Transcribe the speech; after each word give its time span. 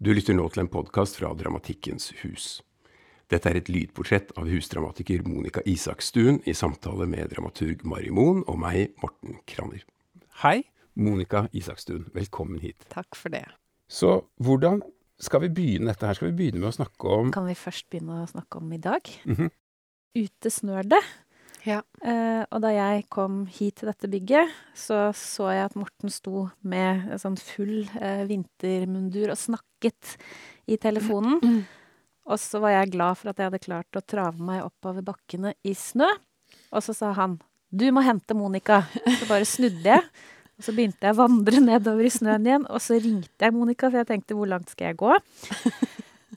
Du 0.00 0.14
lytter 0.16 0.32
nå 0.32 0.46
til 0.48 0.62
en 0.62 0.68
podkast 0.72 1.18
fra 1.18 1.28
Dramatikkens 1.36 2.06
hus. 2.22 2.44
Dette 3.28 3.50
er 3.50 3.58
et 3.58 3.66
lydportrett 3.68 4.30
av 4.40 4.46
husdramatiker 4.48 5.26
Monica 5.28 5.60
Isakstuen 5.68 6.38
i 6.48 6.54
samtale 6.56 7.04
med 7.04 7.28
dramaturg 7.34 7.84
Mari 7.84 8.08
Moen 8.08 8.40
og 8.48 8.56
meg, 8.62 8.94
Morten 9.02 9.36
Kranner. 9.44 9.82
Hei, 10.40 10.62
Monica 10.96 11.42
Isakstuen. 11.52 12.06
Velkommen 12.16 12.62
hit. 12.64 12.88
Takk 12.88 13.12
for 13.12 13.28
det. 13.36 13.44
Så 13.92 14.22
hvordan 14.40 14.80
skal 15.20 15.44
vi 15.44 15.52
begynne 15.60 15.92
dette 15.92 16.08
her? 16.08 16.16
Skal 16.16 16.30
vi 16.30 16.38
begynne 16.38 16.64
med 16.64 16.72
å 16.72 16.78
snakke 16.78 17.12
om 17.18 17.36
Kan 17.36 17.50
vi 17.50 17.60
først 17.60 17.90
begynne 17.92 18.22
å 18.22 18.30
snakke 18.32 18.64
om 18.64 18.72
i 18.72 18.80
dag? 18.80 19.12
Mhm. 19.28 19.52
Ute 20.16 20.48
snør 20.56 20.88
det. 20.96 21.02
Ja. 21.66 21.82
Eh, 22.00 22.42
og 22.48 22.62
da 22.64 22.70
jeg 22.72 23.04
kom 23.12 23.42
hit 23.52 23.80
til 23.80 23.90
dette 23.90 24.08
bygget, 24.10 24.52
så 24.76 25.10
så 25.16 25.50
jeg 25.52 25.66
at 25.68 25.76
Morten 25.78 26.12
sto 26.12 26.46
med 26.62 27.10
en 27.10 27.20
sånn 27.20 27.36
full 27.40 27.84
eh, 28.00 28.24
vintermundur 28.28 29.34
og 29.34 29.40
snakket 29.40 30.16
i 30.70 30.78
telefonen. 30.80 31.38
Mm. 31.42 31.60
Og 32.30 32.40
så 32.40 32.60
var 32.62 32.76
jeg 32.76 32.92
glad 32.94 33.18
for 33.18 33.32
at 33.32 33.40
jeg 33.40 33.50
hadde 33.50 33.64
klart 33.64 33.98
å 33.98 34.04
trave 34.06 34.50
meg 34.50 34.64
oppover 34.64 35.04
bakkene 35.04 35.54
i 35.66 35.74
snø. 35.76 36.08
Og 36.70 36.84
så 36.84 36.94
sa 36.96 37.12
han 37.16 37.40
'Du 37.70 37.90
må 37.92 38.02
hente 38.02 38.34
Monica'. 38.34 38.84
Så 39.18 39.28
bare 39.28 39.44
snudde 39.44 39.84
jeg. 39.84 40.02
Og 40.58 40.64
så 40.64 40.72
begynte 40.76 41.06
jeg 41.06 41.14
å 41.14 41.22
vandre 41.22 41.60
nedover 41.60 42.04
i 42.04 42.12
snøen 42.12 42.46
igjen, 42.46 42.66
og 42.68 42.82
så 42.84 42.98
ringte 43.00 43.46
jeg 43.46 43.54
Monica, 43.54 43.88
for 43.88 43.96
jeg 43.96 44.08
tenkte 44.08 44.34
'hvor 44.34 44.48
langt 44.48 44.70
skal 44.70 44.92
jeg 44.92 44.96
gå?' 44.96 45.18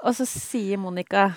Og 0.03 0.15
så 0.15 0.25
sier 0.27 0.77
Monica 0.77 1.33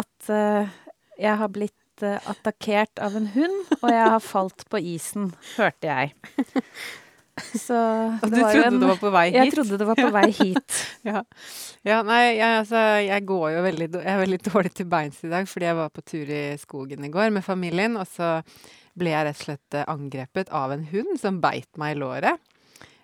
at 0.00 0.28
uh, 0.28 0.68
jeg 1.16 1.36
har 1.36 1.48
blitt 1.48 1.79
eh, 2.06 2.30
attakkert 2.30 3.02
av 3.02 3.16
en 3.18 3.28
hund, 3.34 3.60
og 3.80 3.86
jeg 3.92 4.08
har 4.14 4.24
falt 4.24 4.66
på 4.70 4.80
isen, 4.94 5.30
hørte 5.56 5.90
jeg. 5.90 6.14
Så 7.40 7.76
det 8.20 8.28
du 8.34 8.42
var 8.42 8.52
trodde 8.52 8.66
en 8.68 8.80
det 8.82 8.88
var 8.90 8.98
på 9.00 9.12
vei 9.14 9.24
hit? 9.30 9.38
Jeg 9.38 9.52
trodde 9.54 9.78
det 9.80 9.86
var 9.88 10.00
på 10.00 10.10
vei 10.18 10.26
hit. 10.36 10.80
Ja, 11.08 11.22
ja 11.88 12.00
nei, 12.04 12.20
jeg, 12.36 12.58
altså, 12.58 12.82
jeg 13.06 13.24
går 13.30 13.46
jo 13.54 13.62
veldig 13.64 13.88
Jeg 13.94 14.10
er 14.12 14.20
veldig 14.20 14.40
dårlig 14.50 14.74
til 14.76 14.90
beins 14.90 15.22
i 15.24 15.32
dag, 15.32 15.48
fordi 15.48 15.70
jeg 15.70 15.78
var 15.80 15.94
på 15.94 16.04
tur 16.04 16.34
i 16.36 16.44
skogen 16.60 17.06
i 17.06 17.12
går 17.14 17.32
med 17.32 17.46
familien, 17.46 17.96
og 18.00 18.08
så 18.10 18.36
ble 18.98 19.14
jeg 19.14 19.26
rett 19.28 19.38
og 19.38 19.46
slett 19.46 19.78
eh, 19.78 19.88
angrepet 19.88 20.50
av 20.52 20.74
en 20.74 20.86
hund 20.90 21.16
som 21.20 21.40
beit 21.42 21.80
meg 21.80 21.96
i 21.96 22.00
låret. 22.02 22.49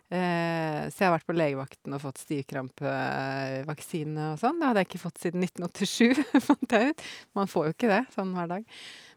Eh, 0.07 0.87
så 0.93 1.03
jeg 1.03 1.09
har 1.09 1.17
vært 1.17 1.27
på 1.27 1.35
legevakten 1.35 1.97
og 1.97 2.03
fått 2.05 2.21
stivkrampevaksine 2.23 4.29
og 4.33 4.39
sånn. 4.39 4.61
Det 4.61 4.69
hadde 4.69 4.85
jeg 4.85 4.91
ikke 4.91 5.03
fått 5.03 5.23
siden 5.25 5.47
1987, 5.49 6.23
fant 6.49 6.77
jeg 6.77 6.93
ut. 6.93 7.05
Man 7.39 7.51
får 7.51 7.69
jo 7.69 7.75
ikke 7.75 7.91
det 7.91 8.03
sånn 8.15 8.35
hver 8.37 8.53
dag. 8.55 8.77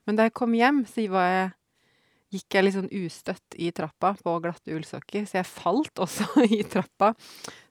Men 0.09 0.17
da 0.17 0.25
jeg 0.25 0.37
kom 0.39 0.55
hjem, 0.57 0.81
så 0.89 1.05
jeg 1.05 1.51
gikk 2.33 2.55
jeg 2.55 2.65
litt 2.65 2.77
sånn 2.77 2.93
ustøtt 2.93 3.57
i 3.57 3.69
trappa 3.73 4.13
på 4.21 4.35
glatte 4.43 4.73
ullsokker, 4.75 5.25
så 5.29 5.39
jeg 5.39 5.49
falt 5.49 6.01
også 6.01 6.43
i 6.59 6.63
trappa. 6.69 7.13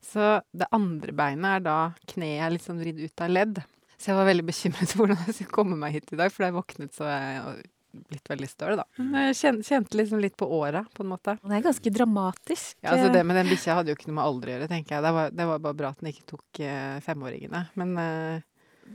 Så 0.03 0.37
det 0.55 0.71
andre 0.75 1.15
beinet 1.17 1.59
er 1.59 1.67
da 1.67 1.81
kneet 2.15 2.55
litt 2.55 2.67
sånn 2.67 2.83
vridd 2.83 3.03
ut 3.03 3.27
av 3.27 3.35
ledd. 3.35 3.59
Så 3.99 4.13
jeg 4.13 4.21
var 4.21 4.31
veldig 4.31 4.47
bekymret 4.47 4.87
for 4.93 5.03
hvordan 5.03 5.27
jeg 5.27 5.41
skulle 5.41 5.59
komme 5.59 5.81
meg 5.81 5.99
hit 5.99 6.15
i 6.15 6.21
dag, 6.21 6.31
for 6.31 6.45
da 6.45 6.53
jeg 6.53 6.59
våknet 6.61 6.95
så 6.95 7.11
jeg 7.11 7.67
blitt 8.09 8.29
veldig 8.31 8.49
støl, 8.51 8.77
da. 8.81 8.85
Men 8.99 9.29
jeg 9.29 9.37
kjente, 9.41 9.67
kjente 9.69 9.99
liksom 9.99 10.21
litt 10.23 10.37
på 10.39 10.47
åra, 10.59 10.85
på 10.95 11.03
en 11.05 11.11
måte. 11.13 11.35
Det 11.43 11.57
er 11.59 11.65
ganske 11.65 11.93
dramatisk. 11.95 12.77
Ja, 12.83 12.93
altså 12.95 13.13
Det 13.13 13.25
med 13.27 13.37
den 13.41 13.51
bikkja 13.51 13.75
hadde 13.79 13.91
jo 13.93 13.99
ikke 13.99 14.09
noe 14.11 14.19
med 14.21 14.25
alder 14.29 14.49
å 14.49 14.55
gjøre, 14.57 14.69
tenker 14.71 14.97
jeg. 14.97 15.03
Det 15.09 15.13
var, 15.19 15.31
det 15.41 15.47
var 15.53 15.59
bare 15.67 15.79
bra 15.83 15.91
at 15.95 16.01
den 16.05 16.13
ikke 16.13 16.27
tok 16.35 16.61
eh, 16.61 16.99
femåringene. 17.05 17.65
Men 17.81 17.97
eh, 17.99 18.43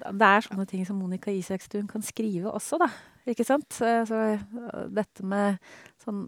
Det 0.10 0.30
er 0.30 0.48
sånne 0.48 0.68
ting 0.70 0.86
som 0.88 0.98
Monica 1.02 1.32
Isakstuen 1.32 1.88
kan 1.92 2.02
skrive 2.02 2.50
også, 2.54 2.80
da. 2.82 2.88
Ikke 3.30 3.45
sant? 3.48 3.70
Så 3.78 3.88
eh, 3.88 4.48
dette 4.92 5.23
med 5.23 5.60
sånn 6.04 6.26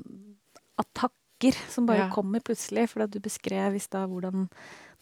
attakker 0.82 1.56
som 1.70 1.86
bare 1.86 2.08
Ja. 2.08 2.10
kommer 2.14 2.40
plutselig, 2.44 2.90
fordi 2.90 3.06
da 3.06 3.08
du 3.08 3.20
beskrev 3.20 3.76
i 3.76 3.80
stad 3.84 4.10
hvordan 4.10 4.50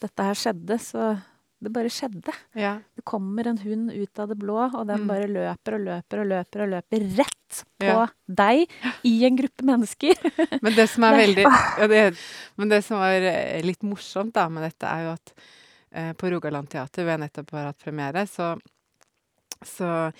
dette 0.02 0.24
her 0.26 0.34
skjedde, 0.36 0.80
så 0.82 1.22
det 1.64 1.72
bare 1.74 1.90
skjedde. 1.94 2.34
ja. 2.60 2.76
Det 2.96 3.04
kommer 3.08 3.48
en 3.50 3.58
hund 3.64 3.92
ut 3.92 4.20
av 4.20 4.30
det 4.32 4.38
blå, 4.40 4.58
og 4.74 4.86
den 4.88 5.04
Mm. 5.04 5.08
bare 5.08 5.28
løper 5.28 5.76
og 5.78 5.82
løper 5.88 6.22
og 6.24 6.28
løper 6.32 6.64
og 6.66 6.70
løper 6.76 7.08
rett 7.18 7.64
på 7.80 7.86
Ja. 7.90 8.08
deg 8.28 8.70
i 9.04 9.14
en 9.26 9.36
gruppe 9.38 9.64
mennesker. 9.68 10.14
Men 10.64 10.74
det 10.76 10.88
som 10.90 11.04
er 11.04 11.18
veldig 11.24 11.46
ja, 11.80 11.88
det, 11.88 12.04
Men 12.58 12.70
det 12.70 12.84
som 12.86 13.00
var 13.00 13.12
eh, 13.22 13.62
litt 13.64 13.82
morsomt 13.84 14.34
da 14.34 14.48
med 14.50 14.64
dette, 14.64 14.86
er 14.88 15.06
jo 15.08 15.14
at 15.18 15.34
eh, 15.92 16.14
på 16.14 16.32
Rogaland 16.34 16.70
Teater, 16.70 17.04
hvor 17.04 17.16
jeg 17.18 17.24
nettopp 17.26 17.52
har 17.58 17.70
hatt 17.72 17.84
premiere, 17.84 18.26
så, 18.28 18.54
så 19.66 20.12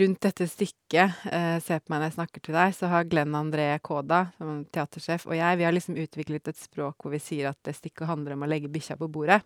rundt 0.00 0.20
dette 0.24 0.46
stykket, 0.48 1.12
eh, 1.30 1.58
Se 1.60 1.76
på 1.80 1.92
meg 1.92 2.00
når 2.00 2.08
jeg 2.08 2.16
snakker 2.16 2.42
til 2.46 2.54
deg, 2.56 2.72
så 2.74 2.88
har 2.88 3.04
Glenn 3.04 3.34
André 3.36 3.66
Kåda, 3.84 4.22
som 4.38 4.48
er 4.54 4.64
teatersjef, 4.72 5.26
og 5.28 5.36
jeg, 5.36 5.58
vi 5.60 5.66
har 5.68 5.74
liksom 5.76 5.98
utviklet 6.00 6.48
et 6.48 6.56
språk 6.56 6.96
hvor 7.04 7.12
vi 7.12 7.20
sier 7.20 7.50
at 7.50 7.58
det 7.66 7.74
stykket 7.76 8.08
handler 8.08 8.32
om 8.38 8.46
å 8.46 8.48
legge 8.48 8.70
bikkja 8.72 8.96
på 8.96 9.08
bordet. 9.12 9.42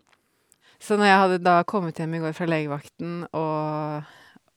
Så 0.80 0.96
når 0.96 1.10
jeg 1.10 1.20
hadde 1.24 1.42
da 1.44 1.58
kommet 1.68 1.98
hjem 2.00 2.16
i 2.16 2.22
går 2.22 2.32
fra 2.36 2.48
legevakten 2.48 3.22
og 3.36 4.08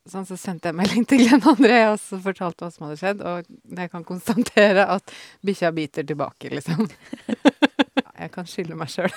sånn, 0.10 0.28
så 0.28 0.38
sendte 0.40 0.72
jeg 0.72 0.78
melding 0.80 1.06
til 1.08 1.24
Glenn 1.24 1.44
André 1.48 1.82
og 1.90 1.98
så 2.02 2.20
fortalte 2.24 2.66
hva 2.66 2.72
som 2.74 2.88
hadde 2.88 3.00
skjedd, 3.02 3.24
og 3.28 3.78
jeg 3.80 3.92
kan 3.92 4.06
konstatere 4.08 4.88
at 4.96 5.14
bikkja 5.46 5.72
biter 5.76 6.08
tilbake, 6.08 6.52
liksom. 6.54 6.88
Jeg 8.24 8.32
kan 8.32 8.46
skylde 8.48 8.76
meg 8.80 8.88
sjøl. 8.94 9.12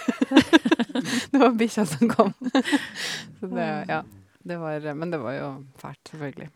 Det 1.31 1.39
var 1.39 1.53
bikkja 1.55 1.85
som 1.87 2.09
kom. 2.11 2.33
Så 3.39 3.51
det, 3.53 3.67
ja. 3.87 4.01
Det 4.47 4.57
var, 4.59 4.87
men 4.99 5.13
det 5.13 5.21
var 5.23 5.37
jo 5.37 5.51
fælt, 5.79 6.01
selvfølgelig. 6.11 6.49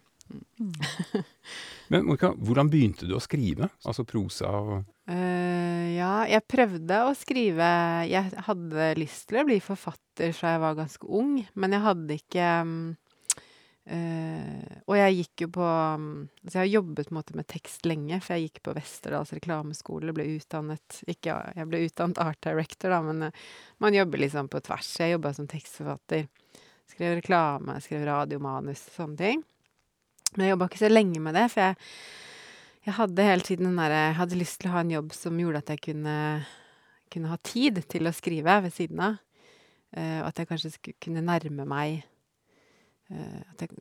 Men 1.90 2.06
Monica, 2.06 2.30
hvordan 2.38 2.70
begynte 2.70 3.08
du 3.08 3.16
å 3.16 3.22
skrive? 3.22 3.70
Altså 3.84 4.06
prosa 4.08 4.54
og 4.62 4.80
Uh, 5.10 5.90
ja, 5.96 6.22
jeg 6.30 6.46
prøvde 6.46 6.98
å 7.02 7.14
skrive 7.18 7.66
Jeg 8.06 8.28
hadde 8.46 8.84
lyst 8.94 9.24
til 9.26 9.40
å 9.40 9.46
bli 9.48 9.56
forfatter 9.58 10.30
fra 10.36 10.52
jeg 10.52 10.60
var 10.62 10.76
ganske 10.78 11.08
ung, 11.18 11.32
men 11.58 11.74
jeg 11.74 11.82
hadde 11.82 12.18
ikke 12.20 12.50
eh, 13.90 14.76
Og 14.86 14.94
jeg 15.00 15.16
gikk 15.16 15.44
jo 15.46 15.50
på 15.56 15.66
mm, 15.66 16.12
Altså, 16.44 16.52
jeg 16.52 16.62
har 16.62 16.70
jobbet 16.76 17.10
måte 17.16 17.34
med 17.40 17.48
tekst 17.50 17.90
lenge, 17.90 18.20
for 18.22 18.36
jeg 18.36 18.46
gikk 18.52 18.62
på 18.68 18.76
Westerdals 18.76 19.34
reklameskole, 19.34 20.14
ble 20.14 20.28
utdannet 20.36 21.02
Ikke 21.10 21.40
jeg 21.58 21.70
ble 21.72 21.82
utdannet 21.88 22.22
art 22.22 22.42
director, 22.46 22.94
da, 22.94 23.02
men 23.10 23.32
uh, 23.32 23.44
man 23.82 23.98
jobber 23.98 24.22
liksom 24.28 24.52
på 24.52 24.62
tvers. 24.62 24.92
Jeg 25.02 25.16
jobba 25.16 25.34
som 25.34 25.50
tekstforfatter. 25.50 26.28
Skrev 26.92 27.18
reklame, 27.18 27.80
skrev 27.82 28.06
radiomanus, 28.06 28.86
sånne 28.94 29.18
ting. 29.18 29.42
Men 30.36 30.46
jeg 30.46 30.54
jobba 30.54 30.70
ikke 30.70 30.82
så 30.84 30.90
lenge 30.90 31.20
med 31.22 31.38
det, 31.38 31.46
for 31.52 31.66
jeg 31.66 31.78
jeg 32.86 32.96
hadde 32.96 33.26
hele 33.26 33.44
tiden 33.44 33.68
den 33.68 33.76
derre 33.76 34.06
Jeg 34.08 34.16
hadde 34.16 34.38
lyst 34.40 34.60
til 34.60 34.70
å 34.70 34.76
ha 34.76 34.84
en 34.84 34.94
jobb 34.94 35.12
som 35.12 35.40
gjorde 35.40 35.60
at 35.60 35.72
jeg 35.74 35.82
kunne, 35.84 36.14
kunne 37.12 37.32
ha 37.32 37.36
tid 37.44 37.82
til 37.92 38.08
å 38.08 38.14
skrive 38.16 38.56
ved 38.64 38.72
siden 38.72 39.02
av. 39.04 39.18
Eh, 39.92 40.20
og 40.22 40.30
at 40.30 40.40
jeg 40.40 40.48
kanskje 40.48 40.72
skulle 40.76 41.02
kunne 41.02 41.24
nærme 41.26 41.66
meg 41.68 42.04
uh, 43.10 43.40
jeg, 43.58 43.72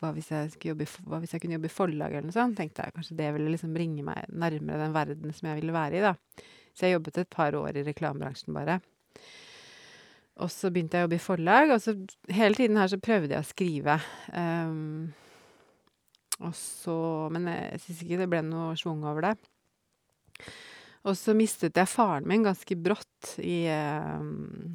hva, 0.00 0.10
hvis 0.16 0.30
jobbe 0.64 0.86
hva 1.04 1.18
hvis 1.20 1.34
jeg 1.34 1.42
kunne 1.42 1.58
jobbe 1.58 1.68
i 1.68 1.74
forlag 1.74 2.14
eller 2.14 2.30
noe 2.30 2.36
sånt? 2.36 2.56
Tenkte 2.58 2.86
jeg 2.86 2.96
kanskje 2.96 3.18
det 3.18 3.28
ville 3.36 3.52
liksom 3.52 3.74
bringe 3.76 4.06
meg 4.06 4.24
nærmere 4.32 4.80
den 4.86 4.96
verden 4.96 5.36
som 5.36 5.50
jeg 5.50 5.60
ville 5.60 5.76
være 5.76 6.00
i, 6.00 6.06
da. 6.08 6.14
Så 6.72 6.86
jeg 6.86 6.96
jobbet 6.96 7.22
et 7.22 7.30
par 7.30 7.54
år 7.58 7.76
i 7.76 7.84
reklamebransjen 7.86 8.56
bare. 8.56 8.80
Og 10.38 10.50
så 10.54 10.70
begynte 10.72 10.96
jeg 10.96 11.04
å 11.04 11.08
jobbe 11.08 11.18
i 11.18 11.22
forlag, 11.22 11.72
og 11.74 11.80
så 11.82 11.96
hele 12.32 12.54
tiden 12.54 12.78
her 12.78 12.90
så 12.90 13.00
prøvde 13.02 13.34
jeg 13.34 13.42
å 13.42 13.48
skrive. 13.48 13.96
Um, 14.30 15.10
så 16.54 16.96
Men 17.34 17.48
jeg 17.50 17.80
syns 17.82 18.02
ikke 18.04 18.20
det 18.20 18.28
ble 18.30 18.42
noe 18.46 18.76
schwung 18.78 19.02
over 19.06 19.26
det. 19.26 19.34
Og 21.06 21.16
så 21.18 21.34
mistet 21.36 21.78
jeg 21.78 21.90
faren 21.90 22.26
min 22.28 22.44
ganske 22.46 22.76
brått 22.78 23.34
i 23.42 23.64
eh, 23.70 24.22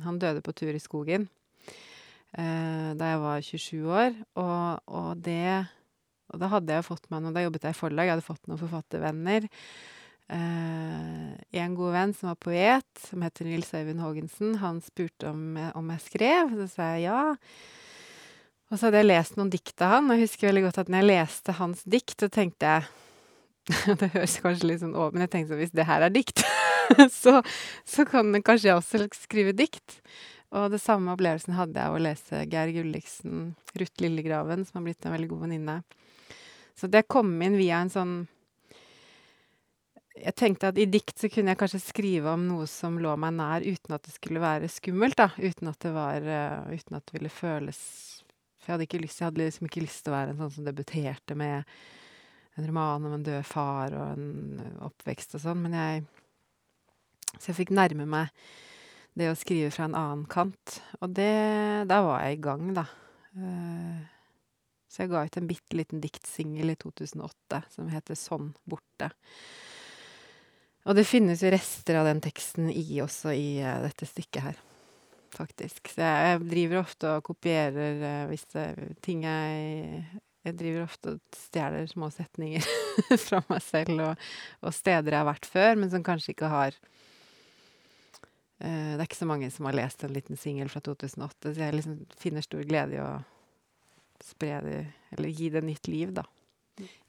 Han 0.06 0.20
døde 0.22 0.44
på 0.44 0.56
tur 0.56 0.74
i 0.74 0.82
skogen 0.82 1.28
eh, 2.38 2.92
da 2.98 3.14
jeg 3.14 3.22
var 3.24 3.48
27 3.48 3.88
år, 3.88 4.16
og, 4.40 4.84
og 4.88 5.24
det 5.26 5.66
Og 6.34 6.40
da 6.42 6.50
hadde 6.56 6.80
jeg 6.80 6.88
fått 6.88 7.10
meg 7.14 7.24
noe 7.24 7.36
Da 7.36 7.44
jobbet 7.44 7.68
jeg 7.68 7.76
i 7.76 7.82
forlag, 7.82 8.08
jeg 8.08 8.18
hadde 8.18 8.26
fått 8.26 8.50
noen 8.50 8.62
forfattervenner. 8.62 9.48
Eh, 10.34 11.30
en 11.64 11.78
god 11.78 11.94
venn 11.94 12.16
som 12.18 12.32
var 12.32 12.40
poet, 12.42 13.06
som 13.06 13.24
heter 13.26 13.48
Nils 13.48 13.74
Øyvind 13.76 14.02
Haagensen, 14.02 14.56
han 14.64 14.82
spurte 14.82 15.30
om, 15.30 15.60
om 15.78 15.94
jeg 15.94 16.06
skrev. 16.08 16.56
Så 16.58 16.70
sa 16.74 16.94
jeg 16.96 17.10
ja. 17.10 17.20
Og 18.74 18.80
så 18.80 18.88
hadde 18.88 19.04
jeg 19.04 19.12
lest 19.12 19.36
noen 19.38 19.52
dikt 19.54 19.82
av 19.86 20.00
han, 20.00 20.08
og 20.10 20.18
jeg 20.18 20.26
husker 20.26 20.50
veldig 20.50 20.62
godt 20.66 20.80
at 20.82 20.88
når 20.90 21.04
jeg 21.04 21.10
leste 21.12 21.54
hans 21.60 21.82
dikt, 21.94 22.16
så 22.18 22.30
tenkte 22.34 22.72
jeg 22.72 22.92
Det 24.02 24.10
høres 24.16 24.40
kanskje 24.42 24.68
litt 24.72 24.82
sånn 24.82 24.96
over, 24.98 25.14
men 25.14 25.28
jeg 25.28 25.32
tenkte 25.36 25.54
at 25.54 25.62
hvis 25.62 25.76
det 25.78 25.86
her 25.88 26.04
er 26.08 26.12
dikt, 26.12 26.42
så, 27.22 27.38
så 27.86 28.06
kan 28.10 28.34
kanskje 28.42 28.72
jeg 28.72 28.80
også 28.80 29.06
skrive 29.16 29.54
dikt. 29.56 30.00
Og 30.58 30.74
det 30.74 30.82
samme 30.82 31.14
opplevelsen 31.14 31.54
hadde 31.56 31.78
jeg 31.78 31.90
av 31.90 31.98
å 31.98 32.02
lese 32.02 32.42
Geir 32.50 32.74
Gulliksen, 32.74 33.46
Ruth 33.78 34.04
Lillegraven, 34.04 34.66
som 34.66 34.80
har 34.80 34.88
blitt 34.90 35.06
en 35.06 35.16
veldig 35.16 35.30
god 35.32 35.46
venninne. 35.46 35.78
Så 36.74 36.90
det 36.90 37.06
kom 37.14 37.30
inn 37.46 37.60
via 37.60 37.84
en 37.84 37.94
sånn 37.94 38.16
Jeg 40.18 40.34
tenkte 40.38 40.70
at 40.74 40.78
i 40.82 40.90
dikt 40.90 41.22
så 41.22 41.30
kunne 41.30 41.54
jeg 41.54 41.62
kanskje 41.62 41.82
skrive 41.82 42.34
om 42.34 42.50
noe 42.50 42.66
som 42.70 42.98
lå 43.02 43.14
meg 43.22 43.38
nær, 43.38 43.66
uten 43.66 43.96
at 43.96 44.06
det 44.06 44.18
skulle 44.18 44.42
være 44.42 44.70
skummelt, 44.70 45.18
da. 45.22 45.30
Uten 45.38 45.70
at 45.70 45.80
det 45.86 45.94
var 45.94 46.26
eh, 46.26 46.74
Uten 46.74 46.98
at 46.98 47.06
det 47.06 47.18
ville 47.18 47.34
føles 47.34 47.82
For 48.64 48.72
jeg 48.72 48.80
hadde 48.80 49.04
lyst 49.04 49.20
Jeg 49.20 49.28
hadde 49.28 49.44
liksom 49.44 49.68
ikke 49.68 49.84
lyst 49.84 50.06
til 50.06 50.14
å 50.14 50.18
være 50.18 50.34
en 50.34 50.40
sånn 50.40 50.54
som 50.58 50.68
debuterte 50.68 51.36
med 51.36 51.68
en 52.54 52.68
roman 52.70 53.08
om 53.10 53.16
en 53.18 53.26
død 53.26 53.44
far 53.50 53.96
og 53.98 54.14
en 54.14 54.62
oppvekst 54.86 55.36
og 55.36 55.44
sånn, 55.44 55.66
men 55.66 55.78
jeg 55.78 56.06
Så 57.40 57.50
jeg 57.50 57.64
fikk 57.64 57.74
nærme 57.74 58.06
meg 58.06 58.30
det 59.18 59.30
å 59.30 59.38
skrive 59.38 59.70
fra 59.74 59.86
en 59.86 59.98
annen 59.98 60.26
kant. 60.30 60.80
Og 61.02 61.14
det 61.18 61.86
Da 61.90 62.02
var 62.06 62.24
jeg 62.24 62.38
i 62.38 62.42
gang, 62.42 62.74
da. 62.78 62.86
Eh, 63.38 64.02
så 64.94 65.04
jeg 65.04 65.10
ga 65.10 65.24
ut 65.26 65.38
en 65.38 65.50
bitte 65.50 65.78
liten 65.78 66.02
diktsingel 66.02 66.70
i 66.70 66.78
2008 66.78 67.64
som 67.74 67.90
heter 67.90 68.18
Sånn 68.18 68.52
borte. 68.70 69.10
Og 70.86 70.98
det 70.98 71.08
finnes 71.08 71.42
jo 71.42 71.50
rester 71.50 71.98
av 71.98 72.06
den 72.10 72.22
teksten 72.22 72.68
i 72.70 72.84
også 73.02 73.32
i 73.34 73.48
uh, 73.64 73.80
dette 73.86 74.06
stykket 74.06 74.44
her, 74.44 74.60
faktisk. 75.38 75.92
Så 75.94 76.04
jeg, 76.04 76.44
driver 76.50 76.82
ofte 76.84 77.16
og 77.18 77.26
kopierer 77.28 78.28
hvis 78.30 78.46
det 78.54 78.68
er 78.70 78.94
ting 79.06 79.26
jeg 79.28 80.22
Jeg 80.44 80.58
driver 80.60 80.84
ofte 80.84 81.14
og 81.14 81.38
stjeler 81.40 81.86
små 81.88 82.10
setninger 82.12 82.66
fra 83.28 83.40
meg 83.48 83.62
selv 83.64 84.02
og, 84.04 84.26
og 84.60 84.74
steder 84.76 85.16
jeg 85.16 85.22
har 85.22 85.30
vært 85.30 85.48
før, 85.48 85.78
men 85.80 85.92
som 85.94 86.04
kanskje 86.04 86.34
ikke 86.36 86.52
har 86.52 86.76
Uh, 88.64 88.96
det 88.96 89.02
er 89.02 89.08
ikke 89.10 89.18
så 89.18 89.28
mange 89.28 89.50
som 89.52 89.68
har 89.68 89.76
lest 89.76 90.06
en 90.06 90.14
liten 90.16 90.40
singel 90.40 90.70
fra 90.72 90.80
2008, 90.86 91.50
så 91.52 91.66
jeg 91.66 91.76
liksom 91.76 91.98
finner 92.16 92.46
stor 92.46 92.62
glede 92.64 92.96
i 92.96 93.02
å 93.04 93.10
spre 94.24 94.60
det, 94.64 94.78
eller 95.18 95.34
gi 95.36 95.50
det 95.52 95.64
nytt 95.68 95.90
liv, 95.92 96.14
da. 96.16 96.24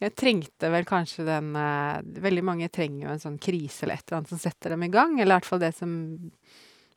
Jeg 0.03 0.13
trengte 0.13 0.69
vel 0.69 0.85
kanskje 0.85 1.25
den 1.25 1.55
Veldig 2.21 2.43
mange 2.45 2.67
trenger 2.69 3.07
jo 3.07 3.13
en 3.15 3.23
sånn 3.23 3.39
krise 3.41 3.87
eller 3.87 3.97
et 3.97 4.11
eller 4.11 4.19
annet 4.19 4.33
som 4.35 4.41
setter 4.43 4.75
dem 4.75 4.83
i 4.85 4.91
gang, 4.93 5.15
eller 5.17 5.31
i 5.31 5.37
hvert 5.39 5.49
fall 5.49 5.63
det 5.63 5.71
som 5.79 5.95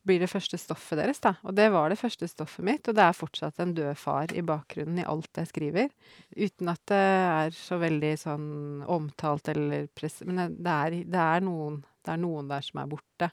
blir 0.08 0.22
det 0.24 0.30
første 0.32 0.58
stoffet 0.60 1.00
deres, 1.02 1.20
da. 1.24 1.34
Og 1.48 1.56
det 1.58 1.68
var 1.74 1.92
det 1.92 2.00
første 2.00 2.30
stoffet 2.30 2.66
mitt, 2.66 2.88
og 2.88 2.96
det 2.98 3.04
er 3.04 3.18
fortsatt 3.18 3.60
en 3.64 3.76
død 3.78 4.00
far 4.00 4.32
i 4.34 4.44
bakgrunnen 4.46 5.02
i 5.02 5.06
alt 5.08 5.42
jeg 5.42 5.52
skriver. 5.52 5.92
Uten 6.38 6.72
at 6.72 6.82
det 6.92 7.04
er 7.04 7.54
så 7.58 7.80
veldig 7.82 8.14
sånn 8.24 8.50
omtalt 8.98 9.52
eller 9.54 9.90
press... 9.98 10.22
Men 10.26 10.58
det 10.58 10.74
er, 10.74 10.98
det 11.06 11.22
er, 11.24 11.46
noen, 11.46 11.82
det 12.06 12.16
er 12.16 12.24
noen 12.24 12.50
der 12.52 12.66
som 12.66 12.82
er 12.82 12.92
borte. 12.96 13.32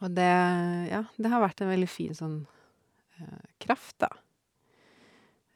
Og 0.00 0.08
det 0.14 0.32
Ja, 0.92 1.04
det 1.18 1.30
har 1.32 1.42
vært 1.42 1.62
en 1.64 1.72
veldig 1.72 1.90
fin 1.90 2.14
sånn 2.16 2.42
uh, 3.18 3.46
kraft, 3.62 3.96
da. 4.02 4.10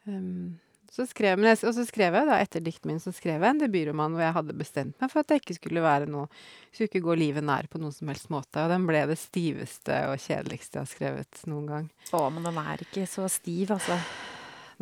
Um, 0.06 0.58
så 0.92 1.06
skrev, 1.08 1.42
jeg, 1.42 1.58
og 1.66 1.74
så 1.74 1.84
skrev 1.86 2.14
jeg, 2.14 2.28
da, 2.28 2.36
etter 2.40 2.62
dikten 2.64 2.92
min, 2.92 3.00
så 3.02 3.10
skrev 3.14 3.42
jeg 3.42 3.54
en 3.54 3.62
debutroman 3.62 4.14
hvor 4.14 4.22
jeg 4.22 4.36
hadde 4.36 4.56
bestemt 4.56 5.02
meg 5.02 5.10
for 5.12 5.22
at 5.22 5.30
det 5.30 5.40
ikke 5.40 5.56
skulle 5.58 5.82
være 5.84 6.08
noe 6.10 6.28
Skulle 6.70 6.90
ikke 6.90 7.04
gå 7.06 7.16
livet 7.18 7.44
nær 7.46 7.66
på 7.72 7.80
noen 7.80 7.94
som 7.94 8.10
helst 8.12 8.28
måte. 8.28 8.60
Og 8.60 8.68
den 8.68 8.84
ble 8.88 9.00
det 9.08 9.16
stiveste 9.16 9.96
og 10.10 10.20
kjedeligste 10.20 10.76
jeg 10.76 10.84
har 10.84 10.90
skrevet 10.90 11.40
noen 11.48 11.70
gang. 11.70 11.86
Å, 12.12 12.20
men 12.34 12.44
den 12.44 12.60
er 12.60 12.84
ikke 12.84 13.06
så 13.08 13.24
stiv, 13.32 13.72
altså. 13.72 13.96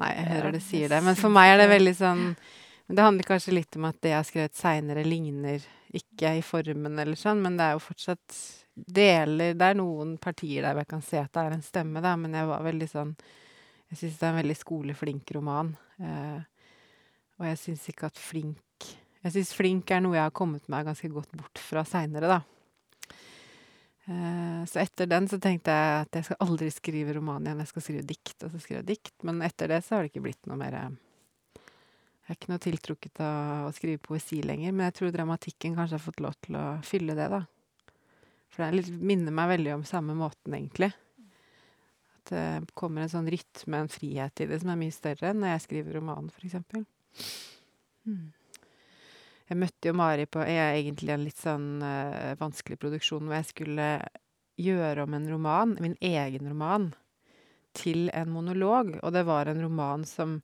Nei, 0.03 0.11
jeg 0.17 0.27
hører 0.33 0.57
det 0.57 0.63
sier 0.67 0.91
det. 0.91 0.99
Men 1.07 1.19
for 1.19 1.31
meg 1.31 1.53
er 1.53 1.63
det 1.63 1.71
veldig 1.71 1.95
sånn 2.01 2.25
Det 2.91 3.07
handler 3.07 3.29
kanskje 3.29 3.55
litt 3.55 3.79
om 3.79 3.87
at 3.89 4.01
det 4.03 4.11
jeg 4.11 4.19
har 4.19 4.29
skrevet 4.29 4.59
seinere, 4.59 5.07
ligner 5.07 5.63
ikke 5.95 6.35
i 6.41 6.43
formen 6.45 6.99
eller 6.99 7.19
sånn, 7.19 7.41
men 7.45 7.57
det 7.57 7.69
er 7.69 7.79
jo 7.79 7.85
fortsatt 7.85 8.41
deler 8.75 9.55
Det 9.55 9.71
er 9.71 9.79
noen 9.79 10.17
partier 10.19 10.67
der 10.67 10.83
jeg 10.83 10.91
kan 10.91 11.05
se 11.07 11.21
at 11.23 11.31
det 11.31 11.47
er 11.47 11.55
en 11.55 11.65
stemme, 11.65 12.03
da, 12.03 12.17
men 12.19 12.35
jeg 12.35 12.51
var 12.51 12.67
veldig 12.67 12.91
sånn 12.91 13.15
Jeg 13.93 14.01
syns 14.01 14.19
det 14.19 14.27
er 14.27 14.33
en 14.33 14.41
veldig 14.41 14.57
skoleflink 14.59 15.31
roman. 15.37 15.75
Eh, 16.01 16.41
og 17.39 17.47
jeg 17.51 17.61
syns 17.61 17.85
ikke 17.91 18.09
at 18.11 18.19
flink 18.21 18.61
Jeg 19.25 19.33
syns 19.35 19.55
flink 19.57 19.91
er 19.95 20.03
noe 20.05 20.17
jeg 20.19 20.27
har 20.27 20.35
kommet 20.37 20.67
meg 20.69 20.85
ganske 20.85 21.09
godt 21.09 21.31
bort 21.39 21.61
fra 21.63 21.85
seinere, 21.89 22.29
da. 22.29 22.41
Eh, 24.05 24.65
så 24.69 24.83
etter 24.83 25.09
den 25.09 25.29
så 25.31 25.39
tenkte 25.41 25.73
jeg 25.73 26.03
at 26.03 26.19
jeg 26.19 26.27
skal 26.27 26.43
aldri 26.45 26.69
skrive 26.69 27.15
roman 27.17 27.47
igjen, 27.47 27.63
jeg 27.63 27.71
skal 27.71 27.87
skrive 27.87 28.05
dikt. 28.11 28.37
Og 28.43 28.53
så 28.53 28.61
skrev 28.61 28.83
jeg 28.83 28.91
dikt, 28.91 29.15
men 29.25 29.41
etter 29.47 29.73
det 29.73 29.81
så 29.85 29.97
har 29.97 30.05
det 30.05 30.13
ikke 30.13 30.27
blitt 30.27 30.51
noe 30.51 30.61
mer 30.61 30.77
Jeg 30.77 32.33
er 32.33 32.37
ikke 32.39 32.53
noe 32.53 32.65
tiltrukket 32.67 33.21
av 33.25 33.71
å 33.71 33.73
skrive 33.77 34.01
poesi 34.05 34.43
lenger, 34.45 34.73
men 34.73 34.89
jeg 34.89 34.99
tror 34.99 35.17
dramatikken 35.17 35.75
kanskje 35.77 35.99
har 35.99 36.05
fått 36.05 36.23
lov 36.25 36.37
til 36.45 36.57
å 36.61 36.67
fylle 36.85 37.17
det, 37.17 37.31
da. 37.33 37.43
For 38.55 38.71
det 38.71 38.93
minner 39.01 39.35
meg 39.35 39.51
veldig 39.57 39.75
om 39.79 39.89
samme 39.89 40.15
måten, 40.17 40.55
egentlig. 40.57 40.93
Det 42.31 42.45
kommer 42.77 43.05
en 43.05 43.13
sånn 43.13 43.29
rytme, 43.31 43.83
en 43.83 43.93
frihet 43.93 44.41
i 44.41 44.49
det, 44.51 44.61
som 44.63 44.73
er 44.73 44.81
mye 44.81 44.95
større 44.95 45.31
enn 45.31 45.43
når 45.43 45.55
jeg 45.55 45.65
skriver 45.67 45.99
roman, 45.99 46.31
eksempel. 46.41 46.85
Mm. 48.09 48.33
Jeg 49.51 49.61
møtte 49.61 49.91
jo 49.91 49.97
Mari 49.99 50.25
på 50.25 50.45
jeg 50.49 50.81
egentlig 50.81 51.13
en 51.13 51.25
litt 51.27 51.41
sånn 51.41 51.67
uh, 51.85 52.33
vanskelig 52.41 52.79
produksjon 52.81 53.27
hvor 53.27 53.37
jeg 53.37 53.51
skulle 53.51 53.89
gjøre 54.61 55.05
om 55.05 55.17
en 55.17 55.27
roman, 55.29 55.75
min 55.83 55.97
egen 56.01 56.49
roman, 56.49 56.93
til 57.77 58.09
en 58.15 58.31
monolog. 58.33 58.95
Og 59.03 59.13
det 59.13 59.25
var 59.29 59.51
en 59.51 59.61
roman 59.65 60.07
som 60.09 60.39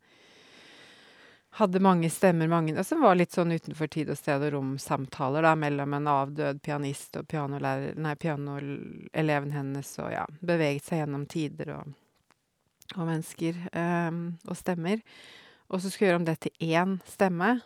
hadde 1.58 1.80
mange 1.82 2.10
stemmer, 2.10 2.48
mange 2.48 2.76
Og 2.78 2.86
som 2.86 3.02
var 3.02 3.16
litt 3.18 3.34
sånn 3.34 3.52
utenfor 3.52 3.90
tid 3.90 4.10
og 4.12 4.18
sted 4.18 4.42
og 4.46 4.52
rom-samtaler, 4.54 5.42
da, 5.46 5.54
mellom 5.58 5.96
en 5.98 6.10
avdød 6.10 6.60
pianist 6.62 7.18
og 7.18 7.32
Nei, 7.60 8.14
pianoeleven 8.20 9.56
hennes, 9.56 9.90
og 9.98 10.12
ja, 10.14 10.26
beveget 10.40 10.86
seg 10.86 11.02
gjennom 11.02 11.26
tider 11.30 11.74
og, 11.78 11.96
og 12.96 13.02
mennesker 13.08 13.58
um, 13.74 14.22
og 14.46 14.56
stemmer. 14.58 15.02
Og 15.70 15.82
så 15.82 15.90
skulle 15.90 16.08
jeg 16.08 16.12
gjøre 16.12 16.22
om 16.22 16.28
det 16.28 16.38
til 16.42 16.70
én 16.70 16.96
stemme. 17.06 17.56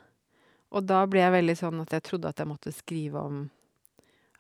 Og 0.75 0.85
da 0.89 1.05
ble 1.07 1.23
jeg 1.23 1.37
veldig 1.37 1.59
sånn 1.59 1.85
at 1.85 1.93
jeg 1.95 2.05
trodde 2.09 2.33
at 2.33 2.41
jeg 2.41 2.51
måtte 2.51 2.75
skrive 2.75 3.21
om 3.23 3.45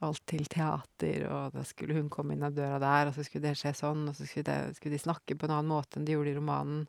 alt 0.04 0.24
til 0.28 0.44
teater, 0.50 1.24
og 1.30 1.54
da 1.54 1.62
skulle 1.64 1.96
hun 1.96 2.10
komme 2.12 2.34
inn 2.34 2.44
av 2.44 2.56
døra 2.56 2.80
der, 2.82 3.08
og 3.08 3.16
så 3.16 3.24
skulle 3.24 3.46
det 3.46 3.58
skje 3.60 3.72
sånn, 3.78 4.02
og 4.10 4.16
så 4.16 4.26
skulle, 4.26 4.44
det, 4.50 4.76
skulle 4.76 4.98
de 4.98 5.04
snakke 5.04 5.36
på 5.38 5.46
en 5.46 5.54
annen 5.54 5.70
måte 5.70 5.96
enn 5.96 6.08
de 6.08 6.16
gjorde 6.16 6.34
i 6.34 6.36
romanen. 6.36 6.82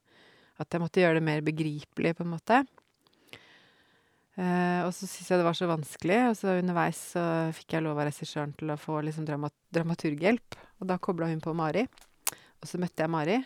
At 0.61 0.71
jeg 0.71 0.83
måtte 0.83 1.01
gjøre 1.03 1.19
det 1.19 1.27
mer 1.27 1.43
begripelig, 1.45 2.15
på 2.15 2.25
en 2.25 2.33
måte. 2.33 2.61
Uh, 4.35 4.83
og 4.83 4.91
så 4.91 5.07
syntes 5.07 5.29
jeg 5.31 5.39
det 5.39 5.47
var 5.47 5.55
så 5.55 5.67
vanskelig, 5.69 6.21
og 6.29 6.37
så 6.39 6.57
underveis 6.59 7.01
så 7.15 7.25
fikk 7.55 7.77
jeg 7.77 7.85
lov 7.85 7.99
av 7.99 8.09
regissøren 8.09 8.55
til 8.59 8.73
å 8.73 8.79
få 8.79 8.99
liksom 9.07 9.27
dramat 9.27 9.55
dramaturghjelp. 9.75 10.57
Og 10.81 10.89
da 10.91 10.99
kobla 10.99 11.29
hun 11.31 11.43
på 11.43 11.55
Mari. 11.55 11.85
Og 12.59 12.67
så 12.67 12.79
møtte 12.81 13.03
jeg 13.03 13.11
Mari. 13.11 13.39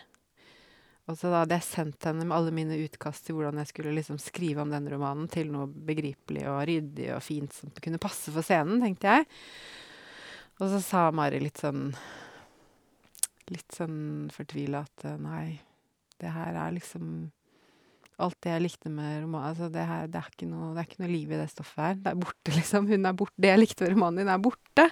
Og 1.09 1.17
så 1.17 1.31
da 1.31 1.41
hadde 1.41 1.57
jeg 1.57 1.65
sendt 1.65 2.05
henne 2.05 2.25
med 2.27 2.35
alle 2.35 2.53
mine 2.53 2.77
utkast 2.83 3.25
til 3.25 3.37
hvordan 3.37 3.57
jeg 3.61 3.71
skulle 3.71 3.95
liksom 3.95 4.19
skrive 4.21 4.61
om 4.61 4.69
den 4.69 4.85
romanen, 4.91 5.29
til 5.31 5.49
noe 5.49 5.65
begripelig 5.65 6.45
og 6.49 6.61
ryddig 6.69 7.07
og 7.15 7.23
fint 7.25 7.55
som 7.55 7.73
kunne 7.81 8.01
passe 8.01 8.33
for 8.33 8.45
scenen, 8.45 8.77
tenkte 8.83 9.15
jeg. 9.15 9.25
Og 10.59 10.67
så 10.69 10.81
sa 10.85 11.07
Mari 11.15 11.41
litt 11.41 11.61
sånn 11.61 11.89
Litt 13.49 13.73
sånn 13.73 14.27
fortvila 14.29 14.83
at 14.85 15.07
nei, 15.17 15.55
det 16.21 16.31
her 16.35 16.55
er 16.55 16.73
liksom 16.77 17.29
Alt 18.19 18.35
det 18.43 18.51
jeg 18.51 18.63
likte 18.65 18.89
med 18.91 19.21
romanen 19.23 19.53
altså 19.53 19.69
det, 19.71 19.83
her, 19.87 20.09
det, 20.11 20.19
er 20.19 20.33
ikke 20.33 20.47
noe, 20.49 20.73
det 20.75 20.81
er 20.81 20.87
ikke 20.89 21.03
noe 21.05 21.11
liv 21.13 21.29
i 21.31 21.37
det 21.39 21.45
stoffet 21.53 21.79
her. 21.79 21.93
Det 22.03 22.09
er 22.11 22.17
borte, 22.19 22.51
liksom. 22.57 22.89
Hun 22.89 23.07
er 23.07 23.15
borte. 23.15 23.39
Det 23.39 23.51
jeg 23.53 23.61
likte 23.61 23.85
ved 23.85 23.93
romanen 23.93 24.19
din, 24.19 24.31
er 24.33 24.41
borte. 24.43 24.87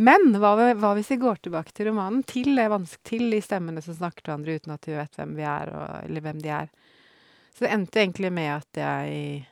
Men 0.00 0.32
hva, 0.40 0.54
hva, 0.80 0.94
hvis 0.96 1.10
vi 1.12 1.18
går 1.20 1.42
tilbake 1.44 1.74
til 1.76 1.90
romanen, 1.90 2.22
til, 2.24 2.56
til 3.04 3.26
de 3.32 3.42
stemmene 3.44 3.84
som 3.84 3.98
snakker 3.98 4.24
til 4.24 4.32
hverandre 4.32 4.56
uten 4.56 4.72
at 4.78 4.88
vi 4.88 4.96
vet 4.96 5.20
hvem 5.20 5.36
vi 5.36 5.44
er, 5.44 5.74
og, 5.76 5.92
eller 6.08 6.24
hvem 6.24 6.40
de 6.40 6.54
er? 6.56 6.72
Så 7.52 7.66
det 7.66 7.74
endte 7.76 8.00
egentlig 8.00 8.32
med 8.36 8.50
at 8.54 8.80
jeg 8.80 9.46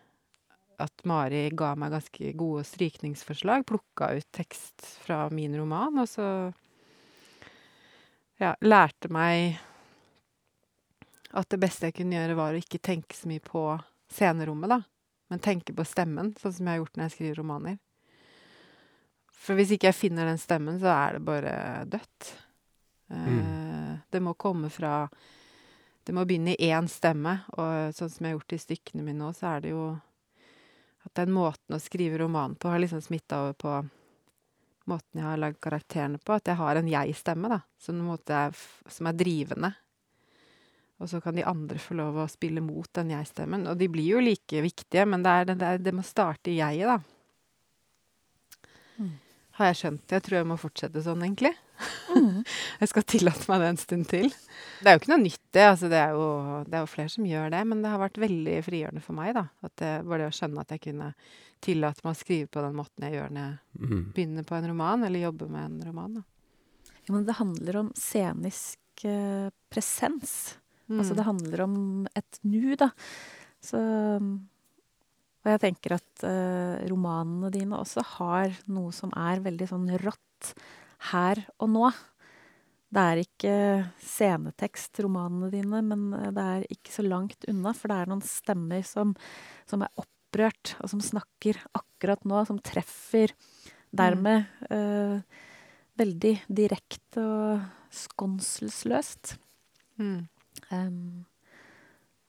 At 0.85 1.05
Mari 1.07 1.47
ga 1.55 1.71
meg 1.79 1.93
ganske 1.95 2.33
gode 2.35 2.65
strykningsforslag. 2.67 3.63
Plukka 3.69 4.09
ut 4.17 4.27
tekst 4.35 4.89
fra 5.05 5.29
min 5.31 5.55
roman, 5.57 6.01
og 6.03 6.09
så 6.11 6.27
ja, 8.43 8.57
lærte 8.61 9.09
meg 9.15 9.61
at 11.35 11.51
det 11.51 11.59
beste 11.63 11.89
jeg 11.89 11.97
kunne 11.99 12.17
gjøre, 12.17 12.37
var 12.39 12.55
å 12.55 12.61
ikke 12.63 12.83
tenke 12.83 13.17
så 13.17 13.29
mye 13.31 13.43
på 13.43 13.65
scenerommet, 14.13 14.71
da. 14.71 14.81
Men 15.33 15.43
tenke 15.43 15.75
på 15.75 15.87
stemmen, 15.89 16.35
sånn 16.39 16.53
som 16.55 16.69
jeg 16.69 16.77
har 16.77 16.83
gjort 16.83 16.97
når 16.97 17.07
jeg 17.07 17.15
skriver 17.17 17.41
romaner. 17.41 17.79
For 19.45 19.59
hvis 19.59 19.75
ikke 19.75 19.91
jeg 19.91 19.99
finner 19.99 20.29
den 20.31 20.41
stemmen, 20.41 20.79
så 20.81 20.93
er 20.93 21.17
det 21.17 21.25
bare 21.27 21.55
dødt. 21.91 22.31
Mm. 23.11 23.27
Uh, 23.35 23.95
det 24.15 24.23
må 24.25 24.33
komme 24.41 24.71
fra 24.73 25.09
Det 26.05 26.13
må 26.13 26.25
begynne 26.29 26.53
i 26.53 26.69
én 26.69 26.89
stemme, 26.89 27.39
og 27.57 27.95
sånn 27.97 28.11
som 28.13 28.27
jeg 28.27 28.35
har 28.35 28.37
gjort 28.37 28.53
i 28.53 28.61
stykkene 28.61 29.05
mine 29.07 29.23
nå, 29.23 29.31
så 29.33 29.55
er 29.55 29.63
det 29.65 29.71
jo 29.73 29.85
at 31.05 31.15
den 31.17 31.33
måten 31.33 31.77
å 31.77 31.81
skrive 31.81 32.19
roman 32.21 32.57
på 32.61 32.69
har 32.69 32.83
liksom 32.83 33.01
smitta 33.01 33.39
over 33.41 33.55
på 33.57 33.73
måten 34.93 35.21
jeg 35.21 35.25
har 35.25 35.41
lagd 35.41 35.63
karakterene 35.65 36.21
på. 36.21 36.37
At 36.37 36.51
jeg 36.53 36.61
har 36.61 36.77
en 36.77 36.91
jeg-stemme, 36.93 37.49
da, 37.49 37.63
som, 37.81 38.03
er, 38.13 38.53
som 38.85 39.09
er 39.09 39.17
drivende 39.17 39.73
og 41.05 41.11
så 41.11 41.21
kan 41.21 41.37
de 41.37 41.45
andre 41.45 41.77
få 41.81 41.97
lov 41.99 42.17
å 42.23 42.31
spille 42.33 42.63
mot 42.65 42.89
den 42.97 43.13
jeg-stemmen. 43.13 43.67
Og 43.69 43.77
de 43.77 43.91
blir 43.93 44.15
jo 44.15 44.23
like 44.25 44.63
viktige, 44.65 45.05
men 45.05 45.25
det, 45.25 45.35
er, 45.35 45.51
det, 45.53 45.59
er, 45.61 45.83
det 45.85 45.93
må 45.93 46.05
starte 46.07 46.49
i 46.49 46.57
jeget, 46.57 46.89
da. 46.89 46.99
Mm. 48.97 49.13
Har 49.59 49.71
jeg 49.71 49.81
skjønt. 49.83 50.15
Jeg 50.17 50.25
tror 50.25 50.39
jeg 50.41 50.49
må 50.49 50.57
fortsette 50.59 51.03
sånn, 51.05 51.27
egentlig. 51.27 51.53
Mm. 52.15 52.41
jeg 52.81 52.91
skal 52.91 53.07
tillate 53.11 53.45
meg 53.51 53.61
det 53.61 53.69
en 53.75 53.81
stund 53.83 54.09
til. 54.11 54.31
Det 54.81 54.89
er 54.89 54.97
jo 54.97 55.03
ikke 55.03 55.13
noe 55.13 55.25
nytt, 55.27 55.43
det. 55.53 55.67
Altså, 55.75 55.91
det, 55.93 56.01
er 56.01 56.17
jo, 56.17 56.29
det 56.65 56.79
er 56.79 56.87
jo 56.87 56.93
flere 56.95 57.13
som 57.13 57.29
gjør 57.29 57.53
det. 57.53 57.63
Men 57.71 57.85
det 57.85 57.93
har 57.93 58.03
vært 58.03 58.23
veldig 58.25 58.57
frigjørende 58.67 59.05
for 59.05 59.21
meg, 59.21 59.35
da. 59.37 59.45
At 59.67 59.77
det 59.83 59.93
var 60.09 60.23
det 60.23 60.31
å 60.31 60.37
skjønne 60.41 60.65
at 60.65 60.73
jeg 60.73 60.85
kunne 60.89 61.13
tillate 61.65 62.05
meg 62.05 62.17
å 62.17 62.21
skrive 62.25 62.49
på 62.53 62.65
den 62.65 62.77
måten 62.81 63.07
jeg 63.07 63.19
gjør 63.19 63.31
når 63.33 63.45
jeg 63.45 63.93
mm. 63.93 64.03
begynner 64.17 64.49
på 64.49 64.57
en 64.57 64.71
roman, 64.73 65.05
eller 65.05 65.27
jobber 65.29 65.53
med 65.53 65.69
en 65.69 65.87
roman. 65.91 66.19
Da. 66.19 66.25
Ja, 67.05 67.13
men 67.13 67.29
det 67.29 67.37
handler 67.37 67.81
om 67.85 67.95
scenisk 67.99 69.05
uh, 69.05 69.53
presens. 69.73 70.57
Mm. 70.89 70.99
Altså 71.01 71.17
det 71.17 71.29
handler 71.29 71.65
om 71.65 71.77
et 72.15 72.41
nu, 72.45 72.75
da. 72.81 72.91
Så 73.65 73.79
Og 75.45 75.51
jeg 75.53 75.61
tenker 75.61 75.99
at 75.99 76.25
uh, 76.25 76.81
romanene 76.89 77.51
dine 77.53 77.77
også 77.77 78.05
har 78.17 78.55
noe 78.73 78.93
som 78.97 79.13
er 79.13 79.45
veldig 79.45 79.69
sånn 79.69 79.91
rått 80.01 80.55
her 81.13 81.43
og 81.61 81.69
nå. 81.73 81.91
Det 82.95 83.03
er 83.03 83.21
ikke 83.25 83.55
scenetekst, 84.05 85.01
romanene 85.03 85.51
dine, 85.51 85.81
men 85.83 86.13
eh, 86.15 86.31
det 86.35 86.43
er 86.45 86.67
ikke 86.71 86.93
så 86.95 87.03
langt 87.03 87.47
unna, 87.51 87.73
for 87.75 87.91
det 87.91 87.97
er 87.99 88.11
noen 88.13 88.23
stemmer 88.23 88.85
som, 88.87 89.17
som 89.67 89.83
er 89.83 89.91
opprørt, 89.99 90.77
og 90.79 90.93
som 90.93 91.03
snakker 91.03 91.59
akkurat 91.75 92.23
nå, 92.29 92.45
som 92.47 92.61
treffer. 92.63 93.35
Dermed 93.95 94.47
eh, 94.75 95.43
veldig 95.99 96.35
direkte 96.51 97.23
og 97.23 97.67
skånselsløst. 97.95 99.37
Mm. 99.99 100.27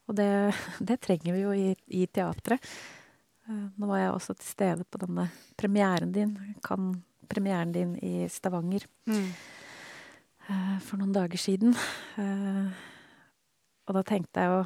Og 0.06 0.18
det, 0.18 0.30
det 0.92 1.00
trenger 1.04 1.34
vi 1.36 1.44
jo 1.44 1.54
i, 1.56 1.74
i 1.98 2.06
teatret. 2.08 2.64
Uh, 3.50 3.68
nå 3.78 3.90
var 3.90 4.02
jeg 4.02 4.14
også 4.16 4.36
til 4.40 4.50
stede 4.50 4.88
på 4.90 5.02
denne 5.04 5.28
premieren 5.60 6.14
din, 6.16 6.34
kan 6.66 6.96
premieren 7.30 7.74
din 7.74 7.96
i 8.06 8.28
Stavanger, 8.30 8.86
Mm. 9.10 9.30
uh, 10.50 10.76
for 10.82 10.98
noen 10.98 11.14
dager 11.14 11.42
siden. 11.42 11.76
Uh, 12.18 12.70
og 13.86 13.98
da 14.00 14.02
tenkte 14.06 14.42
jeg 14.42 14.50
jo, 14.50 14.60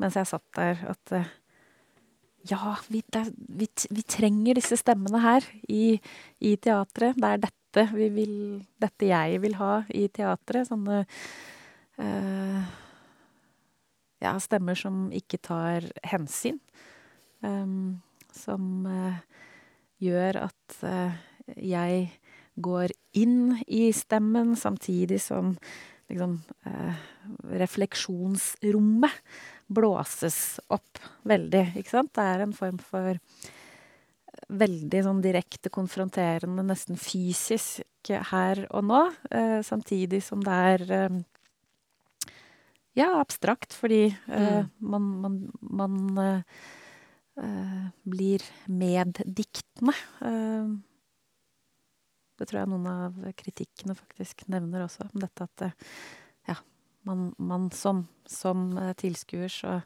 mens 0.00 0.16
jeg 0.16 0.28
satt 0.30 0.46
der, 0.56 0.80
at 0.92 1.12
uh, 1.16 1.32
ja, 2.48 2.76
vi, 2.88 3.02
det, 3.12 3.26
vi, 3.36 3.68
vi 3.90 4.02
trenger 4.02 4.58
disse 4.58 4.76
stemmene 4.80 5.20
her 5.22 5.44
i, 5.70 5.98
i 6.42 6.56
teatret. 6.56 7.18
Det 7.20 7.28
er 7.28 7.42
dette 7.44 7.84
vi 7.94 8.08
vil 8.12 8.34
Dette 8.82 9.06
jeg 9.08 9.38
vil 9.40 9.54
ha 9.56 9.78
i 9.94 10.02
teatret. 10.12 10.66
Sånne 10.68 10.98
eh, 11.96 12.72
ja, 14.22 14.36
stemmer 14.40 14.78
som 14.78 15.08
ikke 15.14 15.40
tar 15.42 15.88
hensyn. 16.06 16.60
Em, 17.42 18.00
som 18.32 18.86
eh, 18.86 19.22
gjør 20.02 20.44
at 20.46 20.82
eh, 20.86 21.16
jeg 21.58 22.04
går 22.62 22.94
inn 23.18 23.56
i 23.66 23.88
stemmen, 23.96 24.54
samtidig 24.58 25.20
som 25.24 25.56
liksom 26.12 26.36
eh, 26.68 27.00
refleksjonsrommet 27.62 29.34
blåses 29.72 30.60
opp 30.72 31.00
veldig, 31.28 31.72
ikke 31.80 31.94
sant? 31.94 32.12
Det 32.14 32.28
er 32.28 32.44
en 32.44 32.54
form 32.56 32.78
for 32.82 33.18
veldig 34.52 35.00
sånn 35.06 35.22
direkte 35.24 35.70
konfronterende, 35.72 36.64
nesten 36.66 36.98
fysisk 37.00 38.10
her 38.32 38.66
og 38.74 38.84
nå, 38.84 39.00
samtidig 39.64 40.18
som 40.26 40.42
det 40.44 40.56
er 40.74 41.22
ja, 42.98 43.08
abstrakt, 43.20 43.74
fordi 43.76 44.04
eh, 44.28 44.64
man, 44.78 45.10
man, 45.24 45.36
man 45.60 46.22
eh, 46.22 46.64
eh, 47.42 47.84
blir 48.04 48.44
meddiktende. 48.68 49.94
Det 52.32 52.48
tror 52.48 52.62
jeg 52.62 52.72
noen 52.72 52.88
av 52.90 53.20
kritikkene 53.38 53.94
faktisk 53.94 54.44
nevner 54.50 54.86
også, 54.86 55.06
om 55.12 55.22
dette 55.22 55.46
at 55.46 55.68
ja, 56.48 56.56
man, 57.06 57.30
man 57.38 57.70
som, 57.76 58.06
som 58.26 58.72
tilskuer 58.98 59.52
så 59.52 59.78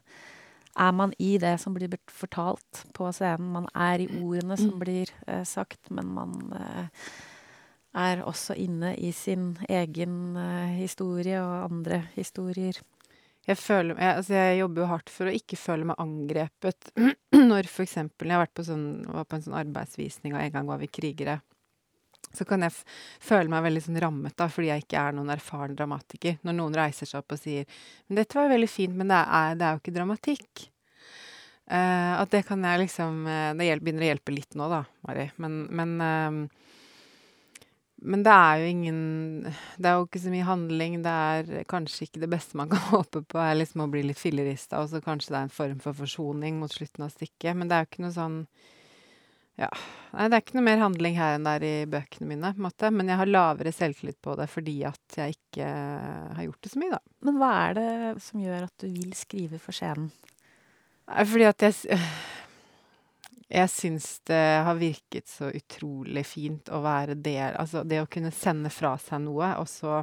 er 0.77 0.93
man 0.93 1.13
i 1.19 1.37
det 1.41 1.55
som 1.61 1.75
blir 1.75 1.91
fortalt 2.11 2.83
på 2.95 3.09
scenen. 3.15 3.49
Man 3.55 3.67
er 3.73 4.03
i 4.03 4.09
ordene 4.21 4.57
som 4.59 4.77
blir 4.81 5.11
eh, 5.27 5.43
sagt, 5.47 5.89
men 5.93 6.11
man 6.13 6.35
eh, 6.57 7.09
er 7.97 8.23
også 8.25 8.57
inne 8.59 8.93
i 8.95 9.11
sin 9.15 9.55
egen 9.69 10.37
eh, 10.37 10.77
historie 10.77 11.41
og 11.41 11.71
andre 11.71 12.03
historier. 12.15 12.77
Jeg, 13.47 13.59
føler, 13.61 13.95
jeg, 13.95 14.15
altså 14.19 14.33
jeg 14.35 14.57
jobber 14.59 14.83
jo 14.83 14.87
hardt 14.91 15.11
for 15.13 15.29
å 15.29 15.35
ikke 15.35 15.59
føle 15.59 15.87
meg 15.87 16.01
angrepet 16.03 16.89
når 17.51 17.69
for 17.71 17.85
eksempel 17.85 18.33
Jeg 18.33 18.49
på 18.51 18.65
sånn, 18.67 18.87
var 19.07 19.27
på 19.27 19.37
en 19.37 19.45
sånn 19.45 19.59
arbeidsvisning, 19.61 20.35
og 20.35 20.41
en 20.41 20.55
gang 20.57 20.67
var 20.67 20.81
vi 20.81 20.89
krigere. 20.91 21.39
Så 22.35 22.43
kan 22.45 22.65
jeg 22.65 22.73
føle 23.23 23.47
meg 23.51 23.63
veldig 23.63 23.83
sånn 23.85 23.99
rammet 24.03 24.35
da, 24.37 24.49
fordi 24.51 24.71
jeg 24.71 24.83
ikke 24.83 24.99
er 24.99 25.15
noen 25.15 25.31
erfaren 25.31 25.77
dramatiker. 25.77 26.41
Når 26.43 26.57
noen 26.57 26.75
reiser 26.75 27.07
seg 27.07 27.21
opp 27.21 27.37
og 27.37 27.39
sier 27.39 27.63
Men 28.07 28.19
dette 28.19 28.37
var 28.37 28.49
jo 28.49 28.55
veldig 28.57 28.69
fint, 28.71 28.97
men 28.97 29.13
det 29.13 29.21
er, 29.39 29.55
det 29.55 29.67
er 29.67 29.77
jo 29.77 29.81
ikke 29.81 29.95
dramatikk. 29.95 30.67
Uh, 31.67 32.19
at 32.21 32.31
det 32.31 32.45
kan 32.47 32.61
jeg 32.63 32.79
liksom 32.79 33.25
eh, 33.27 33.49
Det 33.59 33.73
begynner 33.83 34.05
å 34.05 34.07
hjelpe 34.07 34.31
litt 34.31 34.55
nå, 34.55 34.69
da, 34.71 34.85
Mari. 35.03 35.25
Men, 35.43 35.57
men 35.75 35.89
ehm, 36.03 36.37
men 38.05 38.21
det 38.25 38.33
er 38.33 38.61
jo 38.61 38.69
ingen 38.69 38.99
Det 39.77 39.89
er 39.89 39.95
jo 39.97 40.05
ikke 40.05 40.21
så 40.21 40.31
mye 40.33 40.45
handling. 40.47 40.97
Det 41.05 41.13
er 41.13 41.67
kanskje 41.69 42.05
ikke 42.05 42.21
det 42.23 42.31
beste 42.31 42.57
man 42.59 42.69
kan 42.69 42.83
håpe 42.93 43.23
på, 43.25 43.41
er 43.41 43.57
liksom 43.57 43.85
å 43.85 43.91
bli 43.91 44.03
litt 44.05 44.21
fillerista, 44.21 44.83
og 44.83 44.91
så 44.91 45.01
kanskje 45.03 45.33
det 45.33 45.39
er 45.39 45.47
en 45.47 45.57
form 45.59 45.79
for 45.83 45.97
forsoning 45.97 46.59
mot 46.61 46.73
slutten 46.73 47.07
av 47.07 47.13
stykket. 47.15 47.55
Men 47.57 47.69
det 47.69 47.77
er 47.77 47.85
jo 47.85 47.91
ikke 47.91 48.05
noe 48.05 48.17
sånn 48.17 48.41
Ja. 49.57 49.71
Nei, 50.13 50.27
det 50.29 50.37
er 50.37 50.43
ikke 50.43 50.57
noe 50.59 50.67
mer 50.67 50.81
handling 50.83 51.15
her 51.17 51.35
enn 51.35 51.45
det 51.47 51.53
er 51.57 51.63
i 51.65 51.89
bøkene 51.89 52.29
mine, 52.29 52.53
på 52.53 52.61
en 52.61 52.67
måte. 52.67 52.91
Men 52.93 53.09
jeg 53.09 53.17
har 53.17 53.31
lavere 53.31 53.73
selvtillit 53.73 54.19
på 54.21 54.37
det 54.37 54.45
fordi 54.51 54.77
at 54.85 55.17
jeg 55.17 55.37
ikke 55.39 55.67
har 56.37 56.45
gjort 56.45 56.61
det 56.61 56.73
så 56.73 56.81
mye, 56.83 56.93
da. 56.93 57.01
Men 57.25 57.41
hva 57.41 57.51
er 57.65 57.77
det 57.79 57.91
som 58.23 58.43
gjør 58.43 58.67
at 58.69 58.83
du 58.83 58.87
vil 58.93 59.17
skrive 59.17 59.61
for 59.61 59.73
scenen? 59.73 60.11
Fordi 61.07 61.47
at 61.47 61.63
jeg 61.63 61.97
Jeg 63.47 63.71
syns 63.71 64.07
det 64.27 64.43
har 64.67 64.75
virket 64.75 65.29
så 65.31 65.47
utrolig 65.55 66.25
fint 66.27 66.67
å 66.67 66.81
være 66.83 67.15
del 67.15 67.55
Altså 67.55 67.85
det 67.87 68.01
å 68.03 68.09
kunne 68.11 68.33
sende 68.35 68.71
fra 68.73 68.97
seg 68.99 69.23
noe, 69.23 69.53
og 69.61 69.69
så 69.71 70.01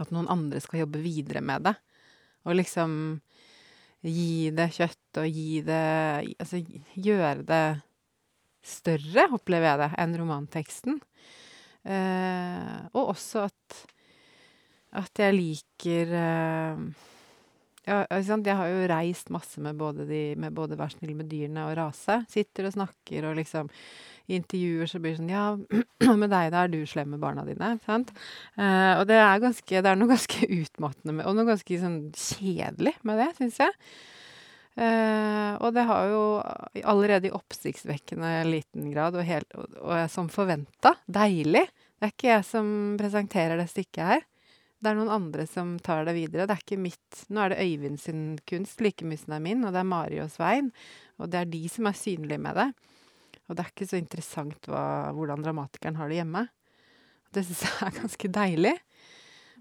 at 0.00 0.12
noen 0.12 0.28
andre 0.32 0.60
skal 0.64 0.86
jobbe 0.86 1.02
videre 1.04 1.42
med 1.44 1.68
det. 1.68 1.74
Og 2.48 2.56
liksom 2.56 2.94
gi 4.06 4.52
det 4.56 4.70
kjøtt 4.76 5.20
og 5.20 5.28
gi 5.28 5.60
det 5.66 5.82
Altså 6.38 6.60
gjøre 6.60 7.44
det 7.48 7.64
større, 8.66 9.28
opplever 9.36 9.68
jeg 9.68 9.82
det, 9.84 9.90
enn 10.02 10.16
romanteksten. 10.18 10.96
Eh, 11.86 12.78
og 12.96 13.12
også 13.12 13.44
at 13.46 13.84
at 14.96 15.20
jeg 15.20 15.34
liker 15.36 16.12
eh, 16.16 16.82
ja. 17.86 18.00
Jeg 18.10 18.56
har 18.58 18.72
jo 18.72 18.88
reist 18.90 19.30
masse 19.34 19.62
med 19.62 19.78
både, 19.78 20.06
de, 20.08 20.20
med 20.40 20.54
både 20.56 20.78
Vær 20.78 20.90
snill 20.90 21.14
med 21.18 21.30
dyrene 21.30 21.68
og 21.68 21.76
Rase. 21.78 22.20
Sitter 22.32 22.68
og 22.68 22.74
snakker 22.74 23.28
og 23.30 23.38
liksom 23.38 23.70
I 24.26 24.40
intervjuer 24.40 24.90
så 24.90 24.98
blir 24.98 25.14
det 25.14 25.20
sånn 25.20 25.30
Ja, 25.30 25.46
med 26.22 26.32
deg, 26.32 26.50
da? 26.54 26.64
Er 26.64 26.72
du 26.72 26.80
slem 26.88 27.14
med 27.14 27.22
barna 27.22 27.46
dine? 27.46 27.76
Sant? 27.86 28.10
Eh, 28.58 28.92
og 28.98 29.06
det 29.10 29.20
er, 29.20 29.40
ganske, 29.42 29.70
det 29.70 29.92
er 29.92 29.98
noe 29.98 30.10
ganske 30.10 30.50
utmattende 30.60 31.14
med, 31.14 31.24
og 31.30 31.38
noe 31.38 31.48
ganske 31.52 31.80
sånn 31.82 32.02
kjedelig 32.12 32.96
med 33.06 33.22
det, 33.22 33.30
syns 33.38 33.62
jeg. 33.62 33.80
Eh, 34.76 35.52
og 35.64 35.72
det 35.72 35.86
har 35.88 36.10
jo 36.10 36.22
allerede 36.84 37.30
i 37.30 37.36
oppsiktsvekkende 37.36 38.32
liten 38.50 38.90
grad, 38.92 39.16
og, 39.16 39.24
helt, 39.24 39.48
og, 39.56 39.78
og 39.80 40.02
som 40.12 40.28
forventa, 40.32 40.98
deilig. 41.06 41.64
Det 41.96 42.04
er 42.04 42.12
ikke 42.12 42.32
jeg 42.34 42.44
som 42.50 42.66
presenterer 43.00 43.62
det 43.62 43.70
stykket 43.70 44.02
her. 44.10 44.26
Det 44.86 44.92
er 44.92 44.98
noen 45.00 45.10
andre 45.10 45.48
som 45.50 45.72
tar 45.82 46.04
det 46.06 46.12
videre. 46.14 46.44
Det 46.46 46.54
er 46.54 46.60
ikke 46.62 46.76
mitt 46.78 47.22
Nå 47.34 47.40
er 47.42 47.50
det 47.50 47.64
Øyvind 47.64 47.98
sin 47.98 48.20
kunst 48.46 48.78
like 48.84 49.02
mye 49.02 49.18
som 49.18 49.32
det 49.32 49.38
er 49.40 49.42
min, 49.42 49.64
og 49.66 49.72
det 49.74 49.80
er 49.80 49.88
Mari 49.90 50.20
og 50.22 50.30
Svein. 50.30 50.68
Og 51.18 51.32
det 51.32 51.40
er 51.40 51.48
de 51.50 51.62
som 51.72 51.88
er 51.90 51.96
synlige 51.98 52.38
med 52.38 52.54
det. 52.54 52.66
Og 53.48 53.56
det 53.56 53.64
er 53.64 53.72
ikke 53.72 53.88
så 53.90 53.98
interessant 53.98 54.68
hva, 54.70 54.84
hvordan 55.16 55.42
dramatikeren 55.42 55.98
har 55.98 56.06
det 56.06 56.20
hjemme. 56.20 56.44
Det 57.34 57.42
syns 57.48 57.64
jeg 57.66 57.88
er 57.88 57.98
ganske 57.98 58.30
deilig. 58.38 58.74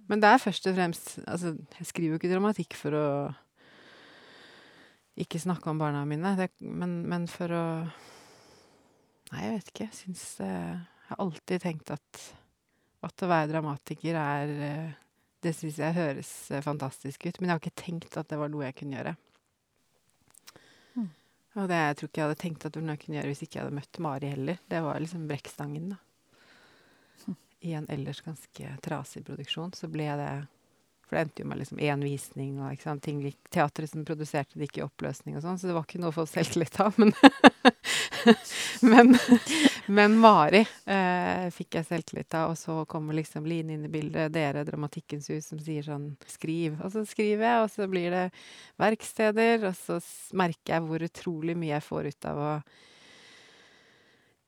Men 0.05 0.21
det 0.21 0.29
er 0.29 0.43
først 0.45 0.69
og 0.69 0.77
fremst 0.77 1.11
Altså, 1.25 1.55
jeg 1.79 1.89
skriver 1.89 2.13
jo 2.13 2.21
ikke 2.21 2.33
dramatikk 2.35 2.77
for 2.77 2.93
å 2.93 3.09
ikke 5.17 5.41
snakke 5.41 5.71
om 5.71 5.81
barna 5.81 6.05
mine, 6.05 6.35
det, 6.37 6.51
men, 6.59 6.99
men 7.09 7.25
for 7.31 7.49
å 7.49 7.65
Nei, 9.31 9.41
jeg 9.41 9.53
vet 9.55 9.69
ikke. 9.73 9.89
Jeg 9.89 9.97
syns 10.03 10.25
eh, 10.45 10.73
Jeg 10.77 11.09
har 11.09 11.23
alltid 11.25 11.63
tenkt 11.65 11.95
at 11.97 12.25
at 13.05 13.21
å 13.25 13.29
være 13.29 13.51
dramatiker 13.51 14.17
er 14.17 14.53
eh, 14.65 14.93
Det 15.45 15.53
syns 15.53 15.77
jeg 15.77 15.93
høres 15.93 16.31
eh, 16.49 16.63
fantastisk 16.65 17.27
ut, 17.27 17.37
men 17.39 17.51
jeg 17.51 17.53
har 17.53 17.61
ikke 17.61 17.83
tenkt 17.83 18.17
at 18.17 18.31
det 18.31 18.39
var 18.41 18.49
noe 18.49 18.65
jeg 18.65 18.77
kunne 18.79 18.97
gjøre. 18.97 19.13
Mm. 20.95 21.11
Og 21.61 21.69
det 21.69 21.77
jeg 21.81 21.99
tror 21.99 22.09
ikke 22.09 22.21
jeg 22.21 22.27
hadde 22.29 22.41
tenkt 22.41 22.65
at 22.65 22.73
det 22.73 22.81
var 22.81 22.87
noe 22.87 22.97
jeg 22.97 23.03
kunne 23.05 23.19
gjøre 23.19 23.31
hvis 23.33 23.43
ikke 23.45 23.59
jeg 23.59 23.67
hadde 23.67 23.77
møtt 23.77 24.01
Mari 24.05 24.31
heller. 24.33 24.59
Det 24.73 24.81
var 24.87 25.03
liksom 25.03 25.29
brekkstangen, 25.29 25.93
da. 25.93 26.01
I 27.65 27.73
en 27.73 27.87
ellers 27.89 28.21
ganske 28.21 28.75
trasig 28.85 29.23
produksjon 29.25 29.71
så 29.73 29.87
ble 29.89 30.05
det 30.19 30.33
For 31.07 31.17
det 31.17 31.21
endte 31.23 31.41
jo 31.41 31.47
med 31.49 31.59
liksom 31.61 31.79
én 31.81 32.01
visning, 32.01 32.59
og 32.59 32.73
ikke 32.73 32.87
sant, 32.87 33.03
ting 33.05 33.21
Teatret 33.53 33.91
som 33.91 34.05
produserte 34.05 34.57
det, 34.57 34.67
gikk 34.67 34.79
i 34.79 34.83
oppløsning 34.85 35.37
og 35.37 35.45
sånn, 35.45 35.59
så 35.61 35.69
det 35.69 35.75
var 35.77 35.85
ikke 35.85 36.01
noe 36.01 36.09
å 36.09 36.15
få 36.15 36.25
selvtillit 36.29 36.79
av. 36.81 36.97
Men, 36.97 37.13
men, 38.91 39.13
men 39.87 40.15
Mari 40.21 40.61
eh, 40.63 41.45
fikk 41.53 41.77
jeg 41.79 41.87
selvtillit 41.87 42.35
av, 42.37 42.53
og 42.53 42.57
så 42.59 42.79
kommer 42.89 43.17
liksom 43.17 43.45
Line 43.49 43.75
inn 43.75 43.85
i 43.87 43.91
bildet, 43.91 44.33
dere, 44.33 44.65
Dramatikkens 44.67 45.29
hus, 45.33 45.51
som 45.51 45.61
sier 45.61 45.85
sånn 45.85 46.11
Skriv. 46.29 46.79
Og 46.81 46.91
så 46.93 47.05
skriver 47.09 47.45
jeg, 47.45 47.61
og 47.63 47.71
så 47.73 47.87
blir 47.91 48.09
det 48.13 48.25
verksteder, 48.81 49.67
og 49.69 49.77
så 49.77 49.99
merker 50.37 50.77
jeg 50.77 50.85
hvor 50.87 51.07
utrolig 51.09 51.57
mye 51.59 51.75
jeg 51.75 51.85
får 51.85 52.11
ut 52.11 52.29
av 52.31 52.41
å 52.41 52.51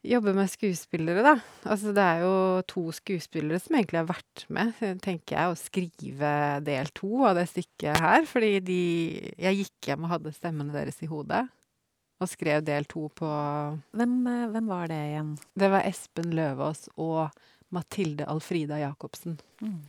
jobbe 0.08 0.34
med 0.38 0.50
skuespillere, 0.50 1.24
da. 1.26 1.36
Altså, 1.68 1.92
det 1.96 2.04
er 2.04 2.24
jo 2.24 2.34
to 2.70 2.86
skuespillere 2.96 3.60
som 3.62 3.78
egentlig 3.78 4.02
har 4.02 4.10
vært 4.10 4.46
med, 4.54 4.74
tenker 5.04 5.36
jeg, 5.36 5.52
å 5.52 5.60
skrive 5.60 6.32
del 6.66 6.92
to 6.96 7.26
av 7.28 7.38
det 7.40 7.48
stykket 7.52 8.02
her. 8.04 8.28
Fordi 8.30 8.54
de 8.64 8.82
Jeg 9.36 9.64
gikk 9.64 9.92
hjem 9.92 10.08
og 10.08 10.14
hadde 10.16 10.36
stemmene 10.36 10.76
deres 10.76 11.02
i 11.04 11.12
hodet. 11.12 11.46
Og 12.18 12.30
skrev 12.32 12.64
del 12.66 12.88
to 12.90 13.08
på 13.14 13.28
Hvem, 13.94 14.16
eh, 14.28 14.48
hvem 14.54 14.72
var 14.72 14.90
det 14.90 15.02
igjen? 15.12 15.36
Det 15.54 15.70
var 15.70 15.86
Espen 15.86 16.32
Løvaas 16.34 16.88
og 16.96 17.30
Mathilde 17.70 18.26
Alfrida 18.26 18.80
Jacobsen. 18.82 19.38
Mm. 19.62 19.84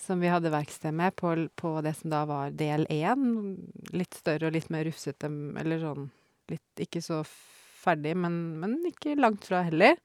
Som 0.00 0.20
vi 0.20 0.32
hadde 0.32 0.52
verksted 0.52 0.92
med 0.96 1.14
på, 1.16 1.32
på 1.56 1.72
det 1.84 1.94
som 1.96 2.12
da 2.12 2.24
var 2.28 2.52
del 2.56 2.86
én. 2.90 3.56
Litt 3.92 4.16
større 4.20 4.48
og 4.48 4.56
litt 4.56 4.70
mer 4.72 4.84
rufsete, 4.88 5.30
eller 5.60 5.80
sånn 5.80 6.10
litt 6.50 6.82
ikke 6.82 7.02
så 7.04 7.22
ferdig, 7.80 8.16
men, 8.18 8.36
men 8.60 8.78
ikke 8.90 9.16
langt 9.18 9.46
fra 9.48 9.62
heller. 9.68 9.96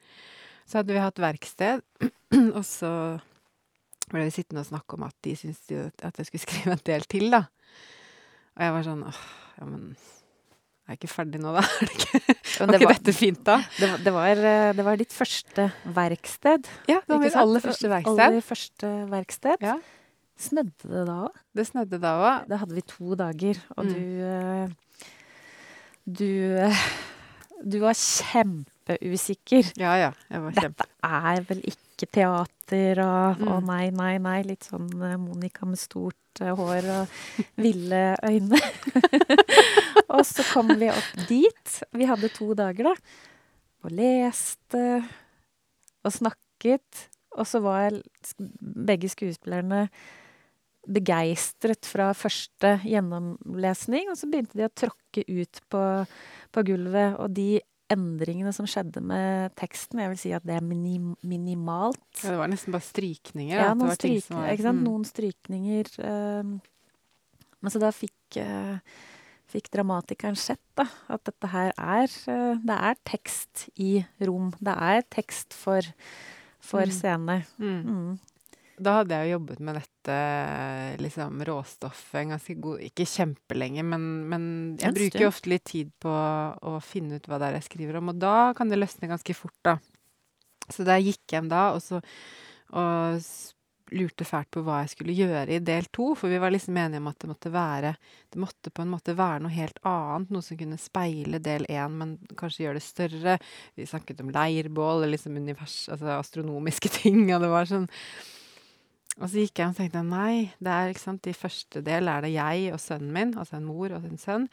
Så 0.66 0.80
hadde 0.80 0.96
vi 0.96 1.04
hatt 1.04 1.22
verksted, 1.22 1.84
og 2.58 2.64
så 2.68 2.92
ble 4.12 4.28
vi 4.28 4.36
sittende 4.36 4.62
og 4.64 4.70
snakke 4.70 4.98
om 4.98 5.08
at 5.08 5.16
de 5.26 5.34
syntes 5.38 5.96
at 6.06 6.22
jeg 6.22 6.30
skulle 6.30 6.46
skrive 6.48 6.76
en 6.78 6.86
del 6.92 7.08
til, 7.12 7.28
da. 7.34 7.46
Og 8.56 8.64
jeg 8.64 8.76
var 8.78 8.86
sånn 8.88 9.04
åh, 9.10 9.24
ja, 9.58 9.68
men 9.68 9.90
er 10.94 10.98
ikke 11.00 11.10
ferdig 11.10 11.40
nå, 11.42 11.52
da? 11.56 11.64
Er 11.76 11.88
det 11.88 11.96
ikke, 11.96 12.20
var 12.22 12.68
det 12.72 12.78
ikke 12.80 12.88
var- 12.88 13.00
dette 13.00 13.14
fint, 13.18 13.40
da? 13.44 13.56
Det, 13.80 13.88
var- 13.92 14.04
det, 14.06 14.14
var, 14.14 14.42
eh, 14.52 14.72
det 14.78 14.86
var 14.86 14.98
ditt 15.02 15.12
første 15.16 15.66
verksted. 15.96 16.70
Ja, 16.88 17.00
det 17.02 17.10
var 17.16 17.20
mitt 17.24 17.36
aller 17.42 17.64
første 17.66 17.90
verksted. 17.92 18.22
Aller 18.26 18.46
første 18.46 18.92
verksted. 19.12 19.66
Ja. 19.66 19.76
Snødde 20.38 20.90
det 20.92 21.04
da 21.08 21.16
òg? 21.30 21.36
Det 21.56 21.66
snødde 21.68 22.00
da 22.04 22.14
òg. 22.20 22.48
Da 22.52 22.58
hadde 22.62 22.76
vi 22.76 22.82
to 22.92 23.16
dager, 23.16 23.60
og 23.78 23.86
Mm. 23.86 23.94
du 23.94 24.24
eh, 24.30 24.68
Du 26.06 26.30
eh, 26.68 26.82
Du 27.66 27.80
var 27.82 27.96
kjempeusikker. 27.98 29.72
Ja, 29.80 29.96
ja. 29.98 30.12
Jeg 30.30 30.42
var 30.44 30.52
kjempe... 30.60 30.86
Dette 30.86 31.12
er 31.32 31.46
vel 31.50 31.62
ikke 31.72 32.10
teater 32.12 33.00
og 33.06 33.42
Å 33.42 33.56
Mm. 33.62 33.66
nei, 33.72 33.90
nei, 33.96 34.18
nei. 34.20 34.42
Litt 34.44 34.68
sånn 34.68 34.90
Monica 35.24 35.66
med 35.66 35.80
stort 35.80 36.16
eh, 36.44 36.56
hår 36.56 36.90
og 36.96 37.40
ville 37.62 38.02
øyne. 38.26 38.60
og 40.16 40.24
så 40.28 40.46
kom 40.52 40.74
vi 40.80 40.92
opp 40.94 41.26
dit. 41.30 41.78
Vi 41.96 42.10
hadde 42.10 42.34
to 42.36 42.52
dager, 42.58 42.92
da. 42.92 42.96
Og 43.86 43.94
leste 43.94 44.86
og 46.06 46.14
snakket. 46.14 47.08
Og 47.36 47.48
så 47.50 47.60
var 47.64 47.98
begge 48.60 49.10
skuespillerne 49.12 49.88
begeistret 50.86 51.88
fra 51.90 52.12
første 52.14 52.76
gjennomlesning, 52.86 54.10
og 54.12 54.20
så 54.20 54.30
begynte 54.30 54.58
de 54.60 54.68
å 54.68 54.74
tråkke 54.74 55.24
ut 55.26 55.62
på, 55.74 55.82
på 56.54 56.64
gulvet. 56.68 57.18
Og 57.22 57.34
de 57.34 57.50
endringene 57.92 58.52
som 58.56 58.66
skjedde 58.70 59.02
med 59.06 59.54
teksten, 59.60 60.00
jeg 60.02 60.10
vil 60.14 60.18
si 60.22 60.32
at 60.34 60.46
det 60.48 60.56
er 60.58 60.64
minim, 60.66 61.12
minimalt. 61.26 62.02
Ja, 62.24 62.32
det 62.34 62.40
var 62.42 62.50
nesten 62.50 62.74
bare 62.74 62.86
strykninger. 62.88 63.54
Ja, 63.56 63.74
noen, 63.74 63.92
var 63.92 64.00
stryk, 64.00 64.30
var-? 64.34 64.72
Mm. 64.74 64.84
noen 64.88 65.06
strykninger. 65.06 65.92
uh, 66.02 66.56
men 67.62 67.74
så 67.74 67.82
da 67.82 67.92
fikk, 67.96 68.40
uh, 68.42 68.78
fikk 69.54 69.70
dramatikeren 69.74 70.38
sett 70.38 70.62
da, 70.78 70.88
at 71.14 71.24
dette 71.30 71.50
her 71.54 71.72
er 71.78 72.10
uh, 72.30 72.58
Det 72.62 72.78
er 72.92 72.96
tekst 73.06 73.68
i 73.82 73.92
rom. 74.26 74.52
Det 74.60 74.76
er 74.76 75.06
tekst 75.14 75.54
for, 75.54 75.82
for 76.60 76.86
Mm. 76.86 76.92
scene. 76.92 77.38
Mm. 77.58 78.20
Da 78.76 78.98
hadde 79.00 79.16
jeg 79.16 79.30
jo 79.30 79.36
jobbet 79.38 79.62
med 79.64 79.78
dette 79.80 80.16
liksom, 81.00 81.40
råstoffet 81.48 82.20
en 82.20 82.34
ganske 82.36 82.56
god 82.60 82.82
Ikke 82.84 83.06
kjempelenge, 83.08 83.86
men, 83.88 84.08
men 84.32 84.48
jeg 84.82 84.90
En 84.90 84.98
bruker 84.98 85.24
jo 85.24 85.32
ofte 85.32 85.52
litt 85.52 85.68
tid 85.72 85.94
på 86.04 86.12
å 86.12 86.78
finne 86.84 87.20
ut 87.20 87.30
hva 87.30 87.40
det 87.40 87.50
er 87.50 87.60
jeg 87.62 87.70
skriver 87.70 88.02
om, 88.02 88.12
og 88.12 88.20
da 88.20 88.52
kan 88.58 88.72
det 88.72 88.82
løsne 88.82 89.12
ganske 89.12 89.38
fort, 89.38 89.56
da. 89.64 89.78
Så 90.68 90.84
da 90.84 90.98
jeg 90.98 91.14
gikk 91.14 91.38
hjem 91.38 91.52
da, 91.52 91.70
og 91.76 91.84
så 91.86 92.02
og 92.76 93.22
lurte 93.94 94.26
fælt 94.26 94.50
på 94.54 94.64
hva 94.66 94.80
jeg 94.82 94.96
skulle 94.96 95.14
gjøre 95.16 95.58
i 95.58 95.62
del 95.64 95.86
to, 95.94 96.08
for 96.18 96.32
vi 96.32 96.40
var 96.42 96.54
liksom 96.54 96.78
enige 96.82 97.02
om 97.04 97.10
at 97.12 97.20
det 97.22 97.30
måtte 97.30 97.52
være 97.54 97.92
Det 98.34 98.40
måtte 98.42 98.72
på 98.74 98.82
en 98.82 98.90
måte 98.90 99.14
være 99.16 99.44
noe 99.46 99.54
helt 99.54 99.78
annet, 99.86 100.32
noe 100.34 100.46
som 100.46 100.58
kunne 100.58 100.80
speile 100.82 101.40
del 101.40 101.68
én, 101.70 102.00
men 102.00 102.16
kanskje 102.36 102.66
gjøre 102.66 102.80
det 102.80 102.86
større. 102.86 103.36
Vi 103.78 103.86
snakket 103.88 104.24
om 104.26 104.34
leirbål, 104.34 105.04
eller 105.04 105.14
liksom 105.14 105.38
univers, 105.38 105.86
altså 105.94 106.18
astronomiske 106.18 106.92
ting, 107.00 107.22
og 107.30 107.46
det 107.46 107.52
var 107.54 107.70
sånn 107.70 107.88
og 109.22 109.30
så 109.32 109.46
gikk 109.46 109.62
jeg 109.62 109.72
og 109.72 109.78
tenkte 109.78 110.02
nei, 110.04 110.50
det 110.60 110.72
er 110.72 110.92
ikke 110.92 111.06
sant, 111.06 111.28
i 111.30 111.36
første 111.36 111.82
del 111.86 112.10
er 112.12 112.26
det 112.26 112.34
jeg 112.34 112.74
og 112.76 112.82
sønnen 112.84 113.14
min, 113.16 113.32
altså 113.40 113.60
en 113.60 113.68
mor 113.68 113.94
og 113.96 114.04
en 114.04 114.20
sønn. 114.20 114.48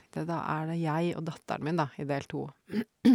Tenkte 0.00 0.24
Da 0.30 0.38
er 0.54 0.70
det 0.70 0.78
jeg 0.80 1.10
og 1.18 1.26
datteren 1.26 1.66
min, 1.66 1.76
da, 1.76 1.90
i 2.00 2.06
del 2.08 2.24
to. 2.30 2.46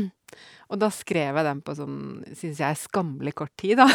og 0.71 0.81
da 0.81 0.91
skrev 0.93 1.39
jeg 1.39 1.47
den 1.47 1.63
på 1.65 1.75
sånn, 1.79 1.97
syns 2.37 2.61
jeg, 2.61 2.81
skammelig 2.83 3.33
kort 3.41 3.53
tid, 3.57 3.81
da. 3.81 3.87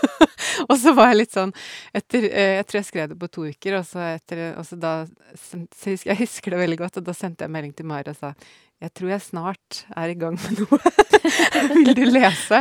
og 0.68 0.76
så 0.78 0.94
var 0.96 1.10
jeg 1.10 1.18
litt 1.24 1.34
sånn 1.34 1.54
etter, 1.96 2.28
eh, 2.30 2.52
Jeg 2.60 2.68
tror 2.68 2.80
jeg 2.80 2.88
skrev 2.92 3.10
det 3.10 3.18
på 3.20 3.30
to 3.32 3.48
uker, 3.50 3.80
og 3.80 3.88
så, 3.88 4.04
etter, 4.14 4.44
og 4.54 4.68
så 4.68 4.78
da 4.78 4.92
så 5.34 5.64
husker, 5.90 6.12
Jeg 6.12 6.20
husker 6.22 6.54
det 6.54 6.62
veldig 6.62 6.78
godt, 6.84 7.00
og 7.02 7.10
da 7.10 7.16
sendte 7.16 7.46
jeg 7.46 7.54
melding 7.56 7.74
til 7.74 7.90
Mari 7.90 8.14
og 8.14 8.20
sa 8.20 8.36
jeg 8.76 8.92
tror 8.92 9.08
jeg 9.08 9.24
snart 9.24 9.78
er 9.96 10.10
i 10.12 10.16
gang 10.20 10.34
med 10.36 10.58
noe. 10.60 10.78
Vil 11.72 11.94
du 11.96 12.02
lese? 12.10 12.58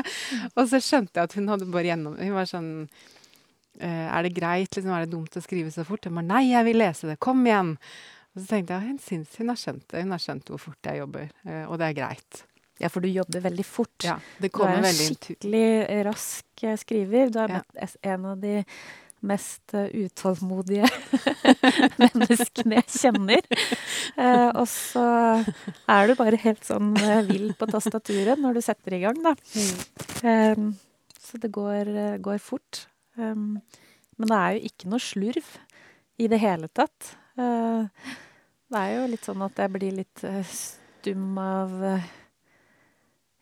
Og 0.55 0.69
så 0.71 0.79
skjønte 0.79 1.19
jeg 1.19 1.27
at 1.27 1.35
hun 1.35 1.49
hadde 1.51 1.67
bare 1.67 1.89
gjennom 1.89 2.15
Hun 2.15 2.37
var 2.37 2.47
sånn 2.47 2.69
er 3.83 4.23
det 4.27 4.33
greit, 4.37 4.71
liksom, 4.75 4.91
er 4.95 5.05
det 5.05 5.11
dumt 5.13 5.35
å 5.35 5.41
skrive 5.43 5.71
så 5.73 5.83
fort? 5.87 6.05
Jeg 6.07 6.13
bare, 6.15 6.27
nei, 6.29 6.43
jeg 6.51 6.65
vil 6.69 6.77
lese 6.79 7.09
det, 7.11 7.19
kom 7.23 7.41
igjen! 7.47 7.75
Og 8.35 8.41
så 8.43 8.49
tenkte 8.49 8.75
jeg, 8.75 8.87
hun 8.89 8.97
syns 8.99 9.37
hun 9.39 9.47
har 9.53 9.59
skjønt 9.61 9.85
det, 9.91 10.01
hun 10.03 10.11
har 10.11 10.19
skjønt 10.19 10.49
hvor 10.51 10.59
fort 10.59 10.89
jeg 10.89 10.99
jobber, 10.99 11.29
eh, 11.47 11.63
og 11.69 11.77
det 11.79 11.87
er 11.87 11.97
greit. 12.01 12.41
Ja, 12.83 12.89
for 12.91 12.99
du 12.99 13.07
jobber 13.07 13.39
veldig 13.45 13.63
fort. 13.63 13.95
Ja, 14.03 14.17
det 14.43 14.49
Du 14.51 14.59
er 14.65 14.73
en 14.81 14.83
skikkelig 14.91 15.67
rask 16.03 16.63
eh, 16.67 16.75
skriver. 16.81 17.29
Du 17.31 17.39
er 17.39 17.53
Ja. 17.55 17.61
en 18.11 18.25
av 18.33 18.41
de 18.41 18.57
mest 19.25 19.73
eh, 19.73 19.87
utålmodige 20.03 20.83
menneskene 22.01 22.81
jeg 22.81 22.89
kjenner. 22.91 23.47
Eh, 24.19 24.49
og 24.51 24.67
så 24.67 25.05
er 25.87 26.07
du 26.11 26.15
bare 26.19 26.39
helt 26.43 26.67
sånn 26.67 26.91
eh, 26.99 27.21
vill 27.29 27.53
på 27.57 27.69
tastaturet 27.71 28.39
når 28.43 28.59
du 28.59 28.61
setter 28.65 28.97
i 28.97 29.01
gang, 29.05 29.21
da. 29.23 29.33
Um, 30.27 30.73
så 31.25 31.39
det 31.41 31.51
går, 31.55 31.89
eh, 31.95 32.17
går 32.23 32.43
fort. 32.43 32.85
Um, 33.15 33.59
men 34.15 34.31
det 34.31 34.39
er 34.39 34.55
jo 34.55 34.71
ikke 34.71 34.91
noe 34.91 35.03
slurv 35.03 35.53
i 36.21 36.27
det 36.31 36.39
hele 36.39 36.69
tatt. 36.71 37.15
Eh, 37.35 38.11
det 38.71 38.81
er 38.81 38.93
jo 38.95 39.07
litt 39.11 39.27
sånn 39.27 39.43
at 39.45 39.59
jeg 39.59 39.73
blir 39.73 39.97
litt 39.99 40.23
eh, 40.27 40.43
stum 40.47 41.39
av 41.41 41.73
eh, 41.83 42.11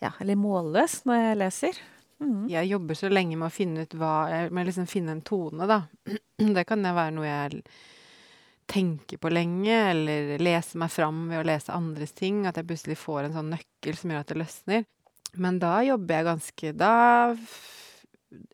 Ja, 0.04 0.12
eller 0.20 0.40
målløs 0.40 1.04
når 1.08 1.20
jeg 1.22 1.40
leser. 1.40 1.82
Mm. 2.24 2.48
Jeg 2.52 2.72
jobber 2.72 2.98
så 2.98 3.12
lenge 3.12 3.38
med 3.38 3.50
å 3.50 3.54
finne 3.54 3.84
ut 3.84 3.94
hva 4.00 4.14
Med 4.54 4.68
liksom 4.68 4.88
finne 4.88 5.16
en 5.16 5.26
tone, 5.26 5.68
da. 5.70 5.84
Det 6.58 6.66
kan 6.68 6.84
være 6.84 7.14
noe 7.16 7.28
jeg 7.28 7.64
tenker 8.74 9.20
på 9.20 9.30
lenge, 9.30 9.76
eller 9.92 10.40
leser 10.42 10.80
meg 10.80 10.90
fram 10.90 11.26
ved 11.30 11.42
å 11.42 11.46
lese 11.46 11.76
andres 11.76 12.16
ting. 12.16 12.46
At 12.48 12.58
jeg 12.58 12.68
plutselig 12.70 12.98
får 12.98 13.28
en 13.28 13.38
sånn 13.38 13.52
nøkkel 13.54 14.00
som 14.00 14.14
gjør 14.14 14.24
at 14.24 14.32
det 14.32 14.40
løsner. 14.40 14.86
Men 15.44 15.60
da 15.62 15.76
jobber 15.82 16.20
jeg 16.20 16.28
ganske 16.28 16.72
Da 16.78 16.94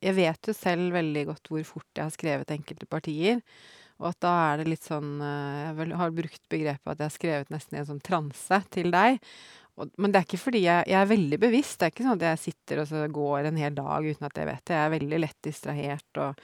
Jeg 0.03 0.15
vet 0.17 0.49
jo 0.49 0.55
selv 0.55 0.95
veldig 0.95 1.25
godt 1.29 1.51
hvor 1.51 1.67
fort 1.67 1.89
jeg 1.95 2.07
har 2.07 2.15
skrevet 2.15 2.55
enkelte 2.55 2.87
partier. 2.89 3.43
Og 3.99 4.13
at 4.13 4.19
da 4.23 4.33
er 4.49 4.61
det 4.61 4.69
litt 4.71 4.85
sånn 4.87 5.17
eh, 5.23 5.71
Jeg 5.75 5.99
har 5.99 6.13
brukt 6.15 6.43
begrepet 6.51 6.91
at 6.93 7.01
jeg 7.01 7.09
har 7.09 7.15
skrevet 7.15 7.49
nesten 7.51 7.75
i 7.75 7.81
en 7.81 7.89
sånn 7.89 8.03
transe 8.03 8.61
til 8.71 8.91
deg. 8.95 9.19
Og, 9.79 9.91
men 9.99 10.11
det 10.11 10.21
er 10.21 10.27
ikke 10.27 10.41
fordi 10.41 10.63
jeg, 10.65 10.87
jeg 10.91 10.99
er 10.99 11.11
veldig 11.11 11.39
bevisst. 11.41 11.77
Det 11.79 11.87
er 11.87 11.93
ikke 11.93 12.07
sånn 12.07 12.19
at 12.19 12.25
jeg 12.29 12.43
sitter 12.47 12.81
og 12.83 12.89
så 12.89 13.03
går 13.19 13.49
en 13.49 13.59
hel 13.59 13.75
dag 13.75 14.07
uten 14.07 14.27
at 14.27 14.39
jeg 14.39 14.49
vet 14.49 14.63
det. 14.63 14.75
Jeg 14.75 14.87
er 14.87 14.95
veldig 14.95 15.21
lett 15.23 15.39
distrahert 15.47 16.21
og 16.23 16.43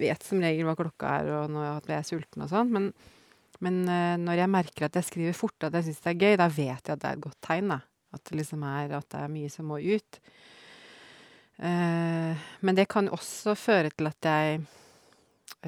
vet 0.00 0.24
som 0.24 0.42
regel 0.44 0.68
hva 0.68 0.76
klokka 0.78 1.14
er 1.20 1.32
og 1.34 1.54
når 1.54 1.66
jeg 1.88 1.96
er 1.98 2.08
sulten 2.08 2.44
og 2.46 2.52
sånn. 2.52 2.72
Men, 2.76 2.90
men 3.64 3.80
eh, 3.84 4.16
når 4.20 4.44
jeg 4.44 4.54
merker 4.56 4.88
at 4.88 5.00
jeg 5.00 5.08
skriver 5.10 5.36
fort, 5.36 5.68
at 5.68 5.76
jeg 5.76 5.90
syns 5.90 6.04
det 6.04 6.14
er 6.14 6.20
gøy, 6.24 6.40
da 6.40 6.48
vet 6.48 6.80
jeg 6.80 6.94
at 6.96 7.02
det 7.02 7.10
er 7.10 7.18
et 7.18 7.26
godt 7.28 7.40
tegn. 7.44 7.74
da. 7.74 7.80
At 8.16 8.24
det 8.26 8.40
liksom 8.40 8.64
er, 8.66 8.96
at 8.98 9.12
det 9.12 9.20
er 9.20 9.36
mye 9.36 9.52
som 9.52 9.68
må 9.70 9.80
ut. 9.84 10.20
Eh, 11.60 12.50
men 12.64 12.76
det 12.78 12.88
kan 12.88 13.10
også 13.12 13.52
føre 13.58 13.90
til 13.92 14.08
at 14.08 14.28
jeg 14.30 14.60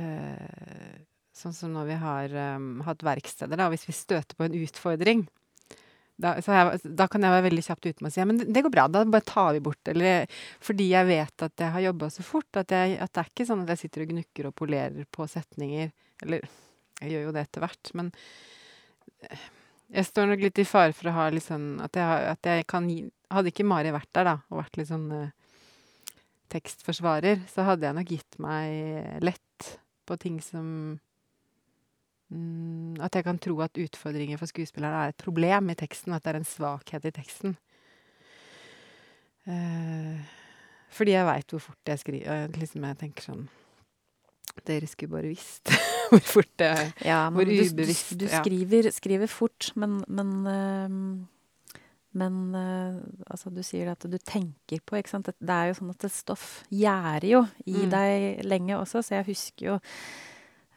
eh, 0.01 1.01
Sånn 1.37 1.55
som 1.57 1.73
når 1.75 1.87
vi 1.89 1.95
har 1.99 2.35
eh, 2.39 2.65
hatt 2.87 3.03
verksteder, 3.05 3.59
da, 3.59 3.67
hvis 3.73 3.87
vi 3.89 3.95
støter 3.97 4.37
på 4.37 4.45
en 4.47 4.57
utfordring, 4.57 5.25
da, 6.23 6.35
jeg, 6.39 6.93
da 6.97 7.07
kan 7.11 7.25
jeg 7.25 7.35
være 7.35 7.47
veldig 7.49 7.65
kjapt 7.67 7.89
ute 7.89 8.05
med 8.05 8.11
å 8.11 8.15
si 8.15 8.21
ja, 8.21 8.27
men 8.29 8.39
det, 8.41 8.63
går 8.63 8.73
bra, 8.73 8.85
da 8.93 9.03
bare 9.09 9.27
tar 9.27 9.49
vi 9.57 9.63
bort 9.65 9.89
Eller 9.91 10.29
fordi 10.63 10.91
jeg 10.93 11.09
vet 11.09 11.45
at 11.49 11.65
jeg 11.65 11.75
har 11.75 11.87
jobba 11.89 12.11
så 12.13 12.25
fort, 12.27 12.61
at, 12.61 12.71
jeg, 12.71 12.99
at 13.01 13.11
det 13.11 13.25
er 13.25 13.33
ikke 13.33 13.49
sånn 13.49 13.65
at 13.65 13.73
jeg 13.73 13.83
sitter 13.83 14.05
og 14.05 14.13
gnukker 14.13 14.49
og 14.49 14.55
polerer 14.61 15.09
på 15.11 15.27
setninger. 15.31 15.91
Eller 16.23 16.47
jeg 17.01 17.15
gjør 17.15 17.27
jo 17.27 17.35
det 17.35 17.45
etter 17.49 17.65
hvert, 17.65 17.93
men 17.99 18.13
eh, 19.27 19.47
jeg 19.99 20.09
står 20.09 20.31
nok 20.31 20.47
litt 20.47 20.63
i 20.63 20.69
fare 20.69 20.95
for 20.97 21.11
å 21.11 21.17
ha 21.17 21.27
litt 21.33 21.45
sånn 21.45 21.75
At 21.85 21.97
jeg, 21.99 22.29
at 22.37 22.49
jeg 22.49 22.65
kan 22.71 22.87
gi 22.89 23.03
Hadde 23.33 23.51
ikke 23.51 23.67
Mari 23.67 23.93
vært 23.93 24.13
der, 24.15 24.29
da, 24.29 24.37
og 24.53 24.61
vært 24.61 24.79
litt 24.79 24.89
sånn 24.89 25.09
tekstforsvarer, 26.53 27.43
så 27.51 27.65
hadde 27.67 27.89
jeg 27.89 27.97
nok 27.97 28.13
gitt 28.13 28.39
meg 28.43 29.25
lett 29.25 29.73
på 30.09 30.19
ting 30.21 30.39
som 30.45 30.67
mm, 32.29 33.01
At 33.03 33.17
jeg 33.17 33.27
kan 33.27 33.41
tro 33.43 33.57
at 33.65 33.79
utfordringer 33.81 34.41
for 34.41 34.51
skuespillerne 34.51 35.07
er 35.07 35.15
et 35.15 35.23
problem 35.23 35.73
i 35.73 35.79
teksten, 35.79 36.15
at 36.15 36.25
det 36.25 36.35
er 36.35 36.41
en 36.43 36.49
svakhet 36.49 37.09
i 37.09 37.15
teksten. 37.15 37.57
Uh, 39.49 40.21
fordi 40.93 41.17
jeg 41.17 41.27
veit 41.27 41.55
hvor 41.55 41.65
fort 41.65 41.91
jeg 41.91 42.03
skriver. 42.03 42.29
og 42.31 42.61
Liksom 42.61 42.85
jeg 42.87 42.99
tenker 43.01 43.27
sånn 43.27 43.43
Dere 44.69 44.87
skulle 44.87 45.17
bare 45.17 45.31
visst 45.33 45.71
hvor 46.13 46.21
fort 46.21 46.51
det 46.61 46.67
er. 46.69 46.91
Ja, 47.07 47.21
Hvor 47.33 47.49
ubevisst. 47.49 48.13
du, 48.13 48.27
du, 48.27 48.29
skriver, 48.29 48.91
skriver 48.93 49.31
fort, 49.33 49.71
men, 49.81 50.03
men 50.13 50.33
ehm, 50.51 51.07
Men 52.15 52.55
eh, 52.55 52.99
altså, 53.31 53.49
du 53.55 53.63
sier 53.63 53.89
at 53.93 54.01
du 54.05 54.19
tenker 54.19 54.81
på, 54.85 54.99
ikke 54.99 55.09
sant. 55.15 55.31
Det, 55.33 55.49
er 55.49 55.71
jo 55.71 55.79
sånn 55.81 55.91
at 55.95 56.05
et 56.05 56.13
stoff 56.13 56.63
gjærer 56.71 57.25
jo 57.31 57.47
i 57.67 57.87
Mm. 57.87 57.91
deg 57.91 58.45
lenge 58.45 58.77
også, 58.77 59.01
så 59.03 59.17
jeg 59.21 59.27
husker 59.33 59.67
jo 59.75 59.79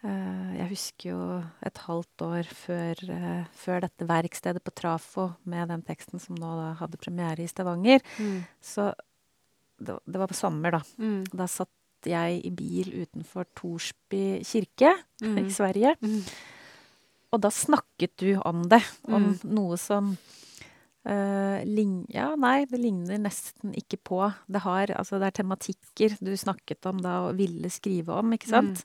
Uh, 0.04 0.52
Jeg 0.58 0.68
husker 0.70 1.08
jo 1.10 1.42
et 1.66 1.78
halvt 1.78 2.22
år 2.22 2.44
før, 2.46 2.94
uh, 3.10 3.44
før 3.56 3.80
dette 3.80 4.06
verkstedet 4.06 4.62
på 4.62 4.70
Trafo 4.76 5.24
med 5.44 5.68
den 5.72 5.82
teksten 5.82 6.20
som 6.20 6.36
nå 6.36 6.46
da 6.60 6.74
hadde 6.78 6.98
premiere 7.00 7.42
i 7.42 7.48
Stavanger, 7.48 8.00
Mm. 8.20 8.44
så 8.62 8.92
det, 9.80 9.96
det 10.06 10.20
var 10.20 10.28
på 10.28 10.34
sommer, 10.36 10.70
da. 10.76 10.80
Mm. 11.00 11.24
Da 11.34 11.46
satt 11.46 11.72
jeg 12.06 12.44
i 12.44 12.50
bil 12.50 12.92
utenfor 13.02 13.46
Torsby 13.56 14.44
kirke 14.44 14.92
Mm. 15.22 15.38
i 15.38 15.50
Sverige. 15.50 15.96
Mm. 16.00 16.22
Og 17.32 17.40
da 17.40 17.48
snakket 17.50 18.14
du 18.18 18.36
om 18.44 18.62
det. 18.68 18.82
Om 19.08 19.22
Mm. 19.42 19.54
noe 19.54 19.76
som. 19.76 20.16
Ja, 21.06 22.34
nei, 22.36 22.64
det 22.66 22.80
ligner 22.82 23.18
nesten 23.22 23.74
ikke 23.78 23.98
på. 24.02 24.20
Det 24.50 24.62
har 24.64 24.90
Altså, 24.96 25.20
det 25.22 25.28
er 25.28 25.36
tematikker 25.42 26.16
du 26.20 26.32
snakket 26.36 26.86
om 26.90 26.98
da 27.04 27.28
og 27.28 27.36
ville 27.38 27.70
skrive 27.70 28.08
om, 28.18 28.32
ikke 28.34 28.48
sant? 28.50 28.84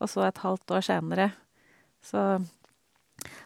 Og 0.00 0.08
så 0.08 0.26
et 0.28 0.38
halvt 0.44 0.70
år 0.78 0.80
senere 0.86 1.32
så 2.02 2.40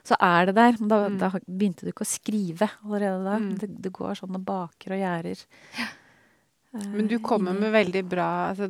så 0.05 0.17
er 0.21 0.47
det 0.47 0.55
der. 0.55 0.75
Men 0.79 0.89
da, 0.89 0.97
Mm. 1.09 1.19
da 1.19 1.31
begynte 1.49 1.81
du 1.87 1.91
ikke 1.91 2.05
å 2.05 2.11
skrive 2.13 2.69
allerede 2.85 3.25
da. 3.25 3.39
Mm. 3.41 3.59
Det, 3.59 3.69
det 3.83 3.93
går 3.93 4.15
sånn 4.19 4.35
og 4.37 4.45
baker 4.45 4.93
og 4.93 5.01
gjærer. 5.01 5.45
eh, 5.81 6.87
Men 6.93 7.09
du 7.09 7.19
kommer 7.19 7.55
med 7.59 7.73
veldig 7.73 8.03
bra 8.09 8.51
altså, 8.53 8.69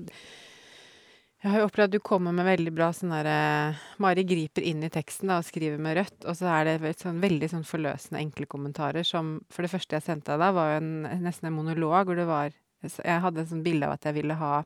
Jeg 1.43 1.51
har 1.51 1.59
jo 1.59 1.67
opplevd 1.67 1.91
at 1.91 1.95
du 1.97 2.05
kommer 2.07 2.31
med 2.31 2.47
veldig 2.47 2.71
bra 2.71 2.93
sånn 2.95 3.11
derre 3.11 3.39
Mari 4.03 4.23
griper 4.23 4.63
inn 4.63 4.85
i 4.87 4.91
teksten 4.95 5.27
da, 5.27 5.41
og 5.41 5.47
skriver 5.49 5.81
med 5.83 5.97
rødt, 5.99 6.21
og 6.23 6.37
så 6.39 6.47
er 6.55 6.69
det 6.69 6.93
sånn, 7.01 7.19
veldig 7.23 7.49
sånn 7.51 7.65
forløsende 7.67 8.21
enkle 8.21 8.47
kommentarer 8.47 9.03
som 9.07 9.41
For 9.51 9.67
det 9.67 9.73
første 9.73 9.97
jeg 9.99 10.05
sendte 10.07 10.37
deg 10.39 10.55
var 10.55 10.69
jo 10.71 10.77
en, 10.79 10.93
nesten 11.25 11.49
en 11.51 11.57
monolog 11.57 12.07
hvor 12.07 12.21
det 12.21 12.29
var 12.29 12.55
Jeg 12.85 13.25
hadde 13.25 13.43
et 13.43 13.51
sånt 13.51 13.67
bilde 13.67 13.89
av 13.89 13.97
at 13.97 14.07
jeg 14.07 14.21
ville 14.21 14.37
ha 14.39 14.61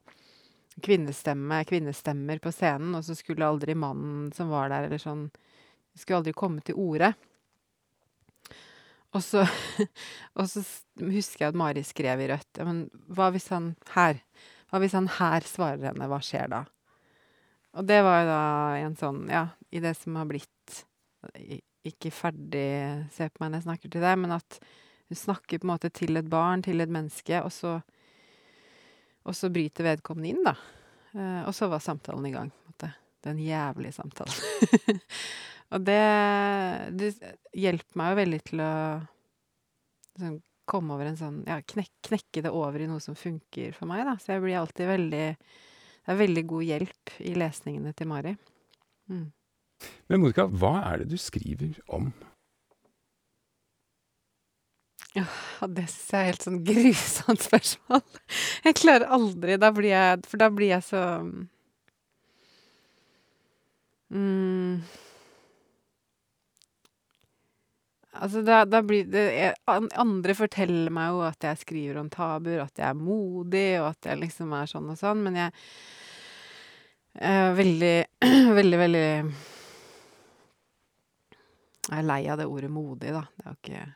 kvinnestemme, 0.84 1.62
kvinnestemmer 1.64 2.42
på 2.44 2.52
scenen, 2.52 2.92
og 2.98 3.06
så 3.06 3.16
skulle 3.16 3.48
aldri 3.48 3.72
mannen 3.72 4.28
som 4.36 4.52
var 4.52 4.68
der, 4.68 4.90
eller 4.90 5.00
sånn 5.00 5.30
Skulle 5.96 6.18
aldri 6.20 6.34
komme 6.36 6.60
til 6.60 6.76
orde. 6.76 7.14
Og 9.16 9.24
så, 9.24 9.46
og 10.36 10.52
så 10.52 10.60
husker 11.00 11.46
jeg 11.46 11.54
at 11.54 11.56
Mari 11.56 11.86
skrev 11.88 12.20
i 12.20 12.28
rødt 12.34 12.60
Men 12.68 12.84
hva 13.08 13.30
hvis 13.32 13.48
han 13.54 13.72
her 13.94 14.20
Hva 14.70 14.80
hvis 14.82 14.96
han 14.96 15.08
her 15.18 15.46
svarer 15.46 15.90
henne? 15.90 16.08
Hva 16.10 16.18
skjer 16.24 16.50
da? 16.52 16.64
Og 17.76 17.86
det 17.86 18.00
var 18.06 18.22
jo 18.22 18.28
da 18.30 18.42
en 18.80 18.96
sånn 18.98 19.24
Ja, 19.30 19.46
i 19.70 19.82
det 19.84 19.94
som 19.98 20.16
har 20.18 20.28
blitt 20.30 20.80
Ikke 21.86 22.12
ferdig 22.14 22.68
Se 23.14 23.28
på 23.28 23.42
meg 23.42 23.52
når 23.52 23.60
jeg 23.60 23.68
snakker 23.68 23.92
til 23.92 24.06
deg, 24.06 24.18
men 24.22 24.36
at 24.38 24.60
hun 25.06 25.18
snakker 25.20 25.60
på 25.62 25.68
en 25.68 25.70
måte 25.70 25.86
til 25.94 26.18
et 26.18 26.26
barn, 26.26 26.64
til 26.66 26.82
et 26.82 26.90
menneske, 26.90 27.38
og 27.38 27.52
så 27.54 27.76
Og 29.26 29.36
så 29.38 29.50
bryter 29.54 29.86
vedkommende 29.86 30.32
inn, 30.32 30.42
da. 30.46 30.54
Eh, 31.16 31.40
og 31.46 31.54
så 31.54 31.66
var 31.70 31.82
samtalen 31.82 32.26
i 32.28 32.32
gang. 32.34 32.50
måte. 32.66 32.92
Den 33.26 33.40
jævlige 33.42 33.96
samtalen. 33.96 35.00
og 35.74 35.82
det, 35.82 36.02
det 36.94 37.08
hjelper 37.58 37.98
meg 37.98 38.12
jo 38.12 38.18
veldig 38.20 38.40
til 38.46 38.62
å 38.62 38.72
sånn, 40.20 40.36
komme 40.68 40.96
over 40.96 41.08
en 41.08 41.18
sånn 41.18 41.40
Ja, 41.46 41.60
knek, 41.62 41.90
knekke 42.06 42.44
det 42.44 42.52
over 42.52 42.82
i 42.82 42.88
noe 42.90 43.02
som 43.02 43.16
funker 43.18 43.74
for 43.76 43.88
meg, 43.90 44.04
da. 44.08 44.16
Så 44.20 44.34
jeg 44.34 44.44
blir 44.44 44.58
alltid 44.60 44.90
veldig 44.90 45.24
Det 45.36 46.14
er 46.14 46.22
veldig 46.22 46.46
god 46.52 46.68
hjelp 46.70 47.16
i 47.26 47.34
lesningene 47.38 47.94
til 47.96 48.10
Mari. 48.10 48.36
Mm. 49.10 49.26
Men 50.08 50.22
Monica, 50.22 50.46
hva 50.46 50.78
er 50.88 51.02
det 51.02 51.10
du 51.12 51.18
skriver 51.20 51.76
om? 51.92 52.10
Ja, 55.16 55.24
det 55.72 55.86
syns 55.88 56.12
jeg 56.12 56.20
er 56.20 56.28
helt 56.28 56.44
sånn 56.44 56.60
grusomt 56.66 57.44
spørsmål. 57.46 58.02
Jeg 58.66 58.76
klarer 58.76 59.12
aldri 59.16 59.56
Da 59.60 59.70
blir 59.72 59.92
jeg 59.94 60.26
For 60.28 60.42
da 60.42 60.50
blir 60.52 60.74
jeg 60.74 60.84
så 60.84 61.02
mm, 64.12 64.82
Altså, 68.22 68.42
da, 68.46 68.62
da 68.68 68.80
blir 68.86 69.08
det 69.10 69.24
jeg, 69.34 69.54
Andre 69.68 70.34
forteller 70.38 70.92
meg 70.94 71.12
jo 71.14 71.20
at 71.26 71.46
jeg 71.48 71.60
skriver 71.62 72.00
om 72.00 72.08
tabuer, 72.12 72.64
at 72.64 72.80
jeg 72.80 72.88
er 72.88 72.98
modig, 72.98 73.68
og 73.82 73.90
at 73.90 74.10
jeg 74.10 74.22
liksom 74.22 74.54
er 74.56 74.70
sånn 74.70 74.88
og 74.92 74.98
sånn, 75.00 75.22
men 75.26 75.38
jeg 75.40 75.50
er 77.26 77.54
veldig, 77.56 77.94
veldig, 78.60 78.80
veldig 78.84 79.06
Jeg 81.86 82.00
er 82.00 82.08
lei 82.08 82.22
av 82.32 82.40
det 82.40 82.48
ordet 82.50 82.72
modig, 82.72 83.12
da. 83.14 83.22
Det 83.36 83.46
er 83.46 83.52
jo 83.52 83.58
ikke 83.60 83.86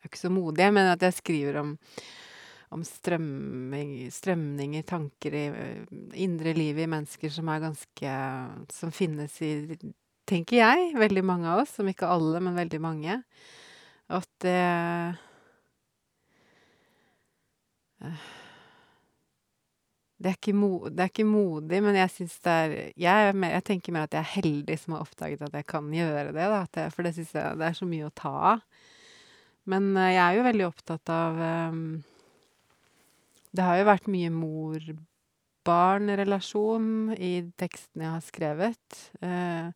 jeg 0.00 0.08
er 0.08 0.14
ikke 0.14 0.22
så 0.22 0.30
modig, 0.32 0.66
men 0.72 0.86
at 0.88 1.02
jeg 1.04 1.12
skriver 1.12 1.56
om, 1.60 1.74
om 2.72 2.84
strømming, 2.88 3.90
strømninger, 4.08 4.84
tanker 4.88 5.34
i 5.36 5.42
indre 6.24 6.54
livet 6.56 6.86
i 6.86 6.88
mennesker 6.88 7.34
som 7.34 7.50
er 7.52 7.66
ganske 7.66 8.14
Som 8.72 8.94
finnes 8.96 9.34
i, 9.44 9.76
tenker 10.24 10.56
jeg, 10.56 10.94
veldig 10.96 11.24
mange 11.26 11.52
av 11.52 11.60
oss. 11.66 11.74
Som 11.76 11.90
ikke 11.92 12.08
alle, 12.08 12.40
men 12.40 12.56
veldig 12.56 12.80
mange. 12.80 13.18
At 14.10 14.26
det 14.42 14.58
eh, 18.02 18.28
det 20.20 20.28
er, 20.28 20.34
ikke 20.36 20.52
mo, 20.52 20.84
det 20.92 21.00
er 21.00 21.08
ikke 21.08 21.24
modig, 21.24 21.78
men 21.80 21.96
jeg 21.96 22.10
syns 22.12 22.34
det 22.44 22.52
er 22.52 22.72
jeg, 23.00 23.32
jeg 23.40 23.64
tenker 23.64 23.94
mer 23.96 24.04
at 24.04 24.12
jeg 24.12 24.20
er 24.20 24.34
heldig 24.34 24.76
som 24.76 24.92
har 24.92 25.06
oppdaget 25.06 25.40
at 25.46 25.54
jeg 25.56 25.64
kan 25.72 25.86
gjøre 25.96 26.34
det. 26.36 26.36
Da, 26.36 26.58
jeg, 26.76 26.92
for 26.92 27.00
det 27.06 27.14
syns 27.16 27.32
jeg 27.38 27.56
det 27.56 27.64
er 27.70 27.76
så 27.78 27.86
mye 27.88 28.08
å 28.08 28.16
ta 28.20 28.32
av. 28.50 28.60
Men 29.70 29.84
eh, 29.96 30.14
jeg 30.16 30.24
er 30.24 30.34
jo 30.36 30.48
veldig 30.48 30.66
opptatt 30.68 31.06
av 31.14 31.32
um, 31.72 32.02
Det 33.56 33.64
har 33.64 33.74
jo 33.80 33.88
vært 33.88 34.12
mye 34.12 34.30
mor-barn-relasjon 34.34 36.86
i 37.16 37.32
tekstene 37.60 38.04
jeg 38.04 38.14
har 38.18 38.24
skrevet. 38.26 38.86
Eh, 39.24 39.66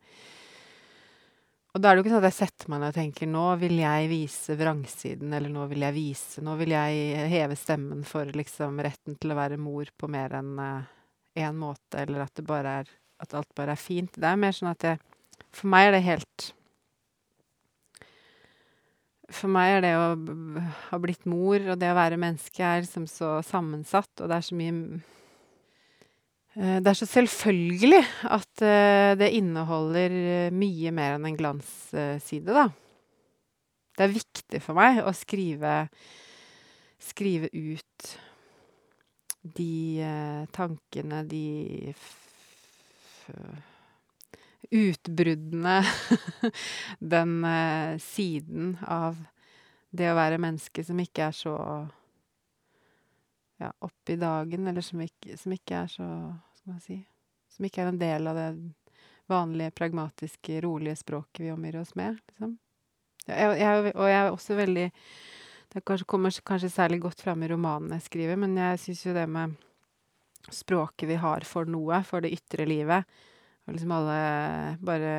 og 1.74 1.82
da 1.82 1.90
er 1.90 1.96
det 1.96 2.00
jo 2.00 2.04
ikke 2.04 2.14
sånn 2.14 2.22
at 2.22 2.30
jeg 2.30 2.38
setter 2.38 2.70
meg 2.70 2.80
ned 2.80 2.92
og 2.92 2.98
tenker 3.00 3.30
nå 3.30 3.44
vil 3.58 3.76
jeg 3.82 4.10
vise 4.12 4.56
vrangsiden, 4.58 5.32
eller 5.34 5.50
nå 5.50 5.66
vil 5.70 5.86
jeg 5.86 5.96
vise 5.96 6.44
Nå 6.46 6.54
vil 6.60 6.74
jeg 6.74 7.30
heve 7.32 7.56
stemmen 7.58 8.04
for 8.06 8.30
liksom 8.30 8.78
retten 8.84 9.18
til 9.18 9.34
å 9.34 9.38
være 9.38 9.58
mor 9.58 9.90
på 9.98 10.10
mer 10.10 10.36
enn 10.38 10.52
én 11.34 11.56
måte, 11.58 12.04
eller 12.04 12.26
at 12.26 12.34
det 12.38 12.46
bare 12.46 12.80
er 12.82 12.92
At 13.24 13.34
alt 13.34 13.50
bare 13.56 13.72
er 13.72 13.80
fint. 13.80 14.14
Det 14.14 14.26
er 14.26 14.38
mer 14.38 14.54
sånn 14.54 14.70
at 14.70 14.86
jeg 14.86 14.98
For 15.54 15.70
meg 15.70 15.88
er 15.88 15.96
det 15.96 16.06
helt 16.06 16.52
for 19.32 19.50
meg 19.50 19.78
er 19.78 19.82
det 19.84 19.92
å 19.96 20.06
ha 20.90 21.00
blitt 21.00 21.24
mor 21.28 21.62
og 21.72 21.78
det 21.80 21.90
å 21.90 21.96
være 21.96 22.20
menneske 22.20 22.64
er 22.64 22.84
liksom 22.84 23.06
så 23.10 23.38
sammensatt, 23.46 24.12
og 24.20 24.30
det 24.30 24.36
er 24.36 24.46
så 24.46 24.58
mye 24.58 24.74
eh, 24.74 25.02
Det 26.54 26.86
er 26.86 26.94
så 26.94 27.06
selvfølgelig 27.10 28.02
at 28.30 28.62
eh, 28.62 29.12
det 29.18 29.32
inneholder 29.34 30.12
eh, 30.14 30.52
mye 30.54 30.92
mer 30.94 31.16
enn 31.16 31.26
en 31.26 31.38
glansside, 31.38 32.54
da. 32.54 32.68
Det 33.94 34.06
er 34.06 34.14
viktig 34.14 34.60
for 34.62 34.78
meg 34.78 35.02
å 35.02 35.14
skrive 35.14 35.84
Skrive 37.04 37.50
ut 37.52 38.12
de 39.44 40.00
eh, 40.00 40.44
tankene, 40.56 41.20
de 41.28 41.92
utbruddene 44.72 45.76
Den 47.14 47.44
eh, 47.44 47.98
siden 48.00 48.76
av 48.80 49.18
det 49.94 50.08
å 50.10 50.16
være 50.16 50.40
menneske 50.42 50.82
som 50.86 50.98
ikke 51.02 51.28
er 51.28 51.36
så 51.36 51.54
ja, 53.64 53.72
opp 53.84 54.10
i 54.12 54.16
dagen, 54.20 54.68
eller 54.68 54.84
som 54.84 55.02
ikke, 55.04 55.38
som 55.40 55.54
ikke 55.54 55.82
er 55.84 55.92
så 55.92 56.06
skal 56.58 56.74
man 56.74 56.80
si 56.84 57.00
Som 57.54 57.68
ikke 57.68 57.84
er 57.84 57.92
en 57.92 58.00
del 58.00 58.26
av 58.26 58.38
det 58.38 58.48
vanlige, 59.30 59.70
pragmatiske, 59.78 60.60
rolige 60.64 60.96
språket 61.00 61.44
vi 61.44 61.52
omgir 61.52 61.78
oss 61.80 61.94
med, 61.94 62.18
liksom. 62.28 62.56
Jeg, 63.24 63.54
jeg, 63.56 63.92
og 63.94 64.08
jeg 64.10 64.18
er 64.20 64.30
også 64.34 64.56
veldig 64.58 64.88
Det 65.72 65.80
kanskje, 65.86 66.06
kommer 66.06 66.34
kanskje 66.44 66.68
særlig 66.70 67.00
godt 67.00 67.22
fram 67.24 67.42
i 67.42 67.48
romanene 67.48 67.96
jeg 67.96 68.08
skriver, 68.10 68.36
men 68.38 68.58
jeg 68.58 68.82
syns 68.82 69.06
jo 69.06 69.14
det 69.16 69.24
med 69.30 69.54
språket 70.52 71.08
vi 71.08 71.16
har 71.18 71.46
for 71.48 71.64
noe, 71.64 72.02
for 72.04 72.20
det 72.20 72.34
ytre 72.36 72.66
livet, 72.68 73.08
og 73.64 73.74
liksom 73.74 73.94
alle 73.96 74.18
bare 74.84 75.14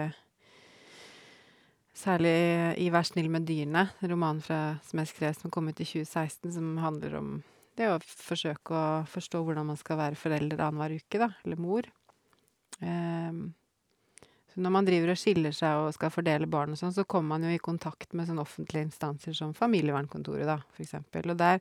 Særlig 1.96 2.76
i 2.76 2.90
'Vær 2.92 3.06
snill 3.08 3.30
med 3.32 3.48
dyrene', 3.48 3.88
romanen 4.04 4.42
fra, 4.44 4.78
som 4.84 5.00
jeg 5.00 5.08
skrev 5.08 5.34
som 5.34 5.52
kom 5.52 5.70
ut 5.70 5.80
i 5.80 5.86
2016, 5.88 6.52
som 6.52 6.78
handler 6.78 7.16
om 7.16 7.30
det 7.76 7.86
er 7.86 7.94
å 7.96 8.00
forsøke 8.04 8.74
å 8.76 9.04
forstå 9.12 9.42
hvordan 9.44 9.70
man 9.72 9.80
skal 9.80 10.00
være 10.00 10.20
forelder 10.20 10.64
annenhver 10.64 10.98
uke, 11.00 11.22
da, 11.22 11.30
eller 11.44 11.62
mor. 11.62 11.88
Um, 12.80 13.54
så 14.52 14.64
når 14.64 14.72
man 14.72 14.88
driver 14.88 15.12
og 15.12 15.20
skiller 15.20 15.56
seg 15.56 15.84
og 15.84 15.94
skal 15.96 16.14
fordele 16.14 16.48
barn 16.48 16.76
og 16.76 16.80
sånn, 16.80 16.96
så 16.96 17.04
kommer 17.04 17.36
man 17.36 17.48
jo 17.48 17.56
i 17.56 17.62
kontakt 17.64 18.14
med 18.16 18.30
sånne 18.30 18.44
offentlige 18.46 18.88
instanser 18.88 19.36
som 19.36 19.56
Familievernkontoret, 19.58 20.48
da, 20.48 20.62
eksempel. 20.80 21.34
Og 21.34 21.40
der 21.40 21.60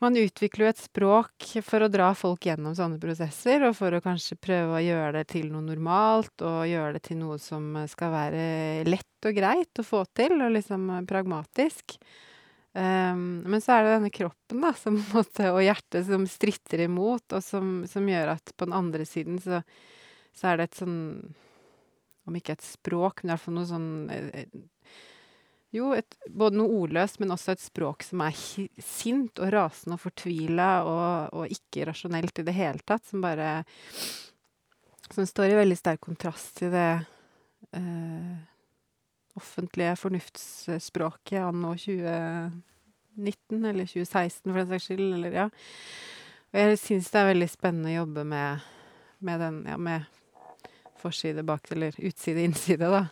man 0.00 0.16
utvikler 0.16 0.64
jo 0.64 0.72
et 0.72 0.80
språk 0.80 1.46
for 1.62 1.84
å 1.84 1.90
dra 1.92 2.08
folk 2.16 2.46
gjennom 2.48 2.72
sånne 2.74 2.96
prosesser, 3.02 3.66
og 3.68 3.74
for 3.76 3.92
å 3.92 4.00
kanskje 4.00 4.38
prøve 4.40 4.78
å 4.78 4.82
gjøre 4.82 5.12
det 5.18 5.26
til 5.34 5.50
noe 5.52 5.60
normalt, 5.66 6.32
og 6.40 6.64
gjøre 6.70 6.94
det 6.96 7.02
til 7.10 7.20
noe 7.20 7.36
som 7.42 7.76
skal 7.92 8.14
være 8.14 8.44
lett 8.88 9.28
og 9.28 9.36
greit 9.36 9.82
å 9.82 9.84
få 9.84 10.02
til, 10.16 10.38
og 10.40 10.54
liksom 10.56 10.88
pragmatisk. 11.10 11.98
Um, 12.72 13.42
men 13.50 13.58
så 13.58 13.74
er 13.74 13.82
det 13.82 13.94
denne 13.96 14.12
kroppen 14.14 14.60
da, 14.62 14.70
som, 14.78 14.94
og 15.16 15.62
hjertet 15.64 16.06
som 16.06 16.26
stritter 16.30 16.84
imot, 16.84 17.24
og 17.34 17.42
som, 17.42 17.80
som, 17.90 18.06
gjør 18.06 18.36
at 18.36 18.52
på 18.54 18.68
den 18.68 18.76
andre 18.78 19.06
siden 19.08 19.40
så, 19.42 19.58
så 20.30 20.52
er 20.52 20.60
det 20.60 20.68
et 20.68 20.82
sånn 20.84 21.00
Om 22.30 22.36
ikke 22.38 22.54
et 22.54 22.62
språk, 22.62 23.24
men 23.24 23.34
i 23.34 23.54
noe 23.56 23.66
sånn 23.66 23.88
eh, 24.14 24.54
Jo, 25.74 25.90
et, 25.98 26.14
både 26.30 26.60
noe 26.60 26.76
ordløst, 26.84 27.18
men 27.18 27.34
også 27.34 27.56
et 27.56 27.64
språk 27.64 28.06
som 28.06 28.22
er 28.22 28.38
sint 28.38 29.42
og 29.42 29.50
rasende 29.50 29.98
og 29.98 30.04
fortvila 30.04 30.70
og, 30.86 31.34
og 31.40 31.56
ikke 31.56 31.88
rasjonelt 31.90 32.38
i 32.38 32.46
det 32.46 32.54
hele 32.54 32.86
tatt, 32.86 33.02
som 33.08 33.24
bare 33.24 33.64
Som 35.10 35.26
står 35.26 35.56
i 35.56 35.58
veldig 35.64 35.80
sterk 35.80 36.06
kontrast 36.06 36.60
til 36.62 36.70
det 36.70 36.90
uh, 37.74 38.38
offentlige 39.38 39.96
fornuftsspråket 39.96 41.42
anno 41.42 41.74
2019, 41.76 43.64
eller 43.64 43.86
2016 43.86 44.52
for 44.52 44.58
den 44.58 44.72
saks 44.72 44.88
skyld, 44.88 45.06
eller 45.18 45.36
ja. 45.36 45.46
Og 46.50 46.58
jeg 46.58 46.80
syns 46.82 47.12
det 47.12 47.20
er 47.20 47.30
veldig 47.30 47.50
spennende 47.50 47.92
å 47.92 48.00
jobbe 48.00 48.24
med, 48.26 48.66
med 49.22 49.44
den, 49.44 49.62
ja, 49.70 49.78
med 49.78 50.08
forside, 51.00 51.44
bak, 51.46 51.70
eller 51.72 51.94
utside, 51.96 52.44
innside, 52.44 52.90
da. 52.90 53.06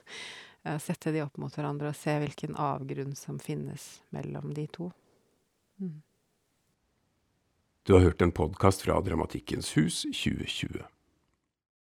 Sette 0.82 1.14
de 1.14 1.22
opp 1.22 1.38
mot 1.40 1.54
hverandre 1.54 1.92
og 1.92 1.96
se 1.96 2.18
hvilken 2.20 2.58
avgrunn 2.60 3.14
som 3.16 3.38
finnes 3.40 3.86
mellom 4.12 4.50
de 4.56 4.66
to. 4.74 4.90
Mm. 5.80 6.02
Du 7.88 7.94
har 7.94 8.04
hørt 8.04 8.22
en 8.22 8.34
podkast 8.36 8.82
fra 8.84 8.98
Dramatikkens 9.00 9.70
hus 9.78 10.02
2020. 10.10 10.82